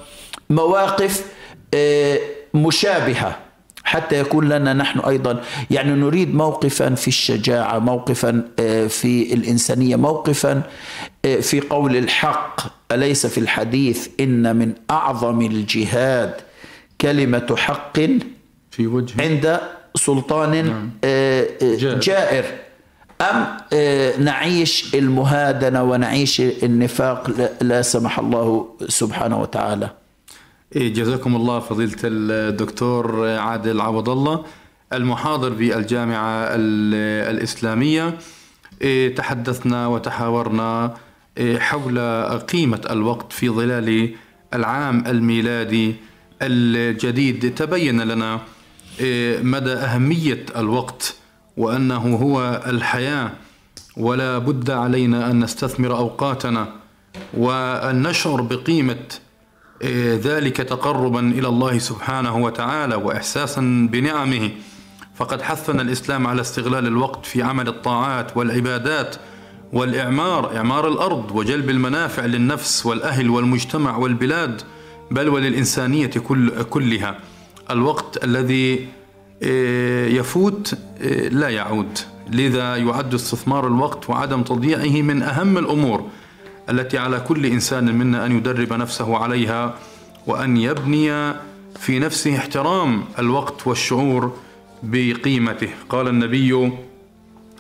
[0.51, 1.25] مواقف
[2.55, 3.37] مشابهة.
[3.91, 10.63] حتى يكون لنا نحن أيضا يعني نريد موقفا في الشجاعة موقفا آه، في الإنسانية موقفا
[11.25, 12.61] آه، في قول الحق
[12.93, 16.35] أليس في الحديث إن من أعظم الجهاد
[17.01, 18.01] كلمة حق؟
[18.71, 19.23] في وجه.
[19.23, 19.61] عند
[19.95, 20.91] سلطان نعم.
[21.05, 21.47] آه،
[22.01, 22.45] جائر.
[23.21, 23.57] أم
[24.25, 27.31] نعيش المهادنة ونعيش النفاق
[27.61, 29.91] لا سمح الله سبحانه وتعالى.
[30.77, 34.45] جزاكم الله فضيلة الدكتور عادل عوض الله
[34.93, 36.47] المحاضر بالجامعة
[37.31, 38.19] الإسلامية.
[38.83, 40.95] إيه، تحدثنا وتحاورنا
[41.39, 41.99] إيه، حول
[42.39, 44.15] قيمة الوقت في ظلال
[44.55, 45.95] العام الميلادي
[46.43, 47.55] الجديد.
[47.55, 48.41] تبين لنا
[49.43, 51.15] مدى أهمية الوقت
[51.57, 53.31] وأنه هو الحياة
[53.97, 56.69] ولا بد علينا أن نستثمر أوقاتنا
[57.35, 59.21] وأن نشعر بقيمة إيه،
[60.15, 64.51] ذلك تقربا إلى الله سبحانه وتعالى واحساسا بنعمه.
[65.15, 69.17] فقد حثنا الإسلام على استغلال الوقت في عمل الطاعات والعبادات
[69.73, 74.63] والإعمار إعمار الأرض وجلب المنافع للنفس والأهل والمجتمع والبلاد
[75.11, 77.19] بل وللإنسانية كل كلها.
[77.71, 78.89] الوقت الذي
[79.43, 81.99] إيه، يفوت إيه، لا يعود.
[82.31, 86.05] لذا يعد استثمار الوقت وعدم تضييعه من أهم الأمور.
[86.71, 89.75] التي على كل إنسان منا أن يدرب نفسه عليها
[90.27, 91.35] وأن يبني
[91.79, 94.37] في نفسه احترام الوقت والشعور
[94.83, 95.69] بقيمته.
[95.89, 96.73] قال النبي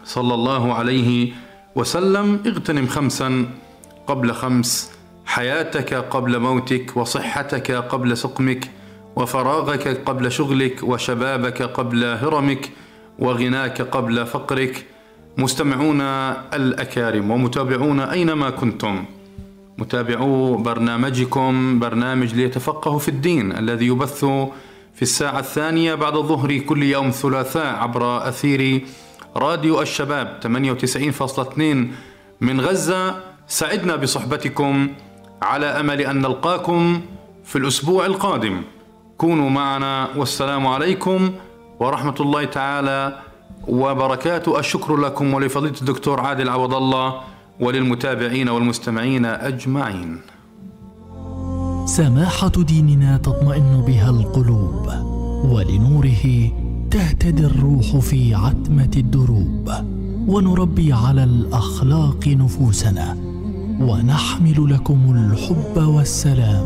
[0.05, 1.33] صلى الله عليه
[1.77, 3.47] وسلم اغتنم خمسا
[4.07, 4.93] قبل خمس
[5.27, 8.71] حياتك قبل موتك وصحتك قبل سقمك
[9.17, 12.71] وفراغك قبل شغلك وشبابك قبل هرمك
[13.19, 14.85] وغناك قبل فقرك
[15.41, 16.01] مستمعون
[16.61, 19.05] الأكارم ومتابعون أينما كنتم.
[19.78, 24.24] متابعو برنامجكم برنامج ليتفقهوا في الدين الذي يبث
[24.95, 28.84] في الساعة الثانية بعد الظهر كل يوم ثلاثاء عبر أثير
[29.36, 31.61] راديو الشباب 98.2
[32.41, 33.16] من غزة.
[33.49, 34.88] سعدنا بصحبتكم
[35.43, 37.01] على أمل أن نلقاكم
[37.45, 38.62] في الأسبوع القادم.
[39.18, 41.32] كونوا معنا والسلام عليكم
[41.80, 43.30] ورحمة الله تعالى
[43.69, 47.15] وبركاته الشكر لكم ولفضيلة الدكتور عادل عوض الله
[47.61, 50.21] وللمتابعين والمستمعين أجمعين.
[51.87, 54.89] سماحة ديننا تطمئن بها القلوب
[55.45, 56.51] ولنوره
[56.91, 59.71] تهتدي الروح في عتمة الدروب
[60.29, 63.17] ونربي على الأخلاق نفوسنا
[63.81, 66.65] ونحمل لكم الحب والسلام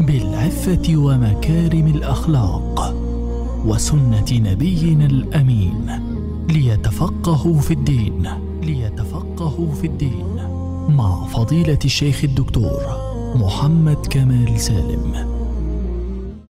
[0.00, 2.94] بالعفة ومكارم الأخلاق.
[3.66, 5.90] وسنة نبينا الأمين.
[6.50, 8.28] ليتفقهوا في الدين.
[8.62, 10.26] ليتفقهوا في الدين.
[10.88, 12.82] مع فضيلة الشيخ الدكتور
[13.34, 15.37] محمد كمال سالم.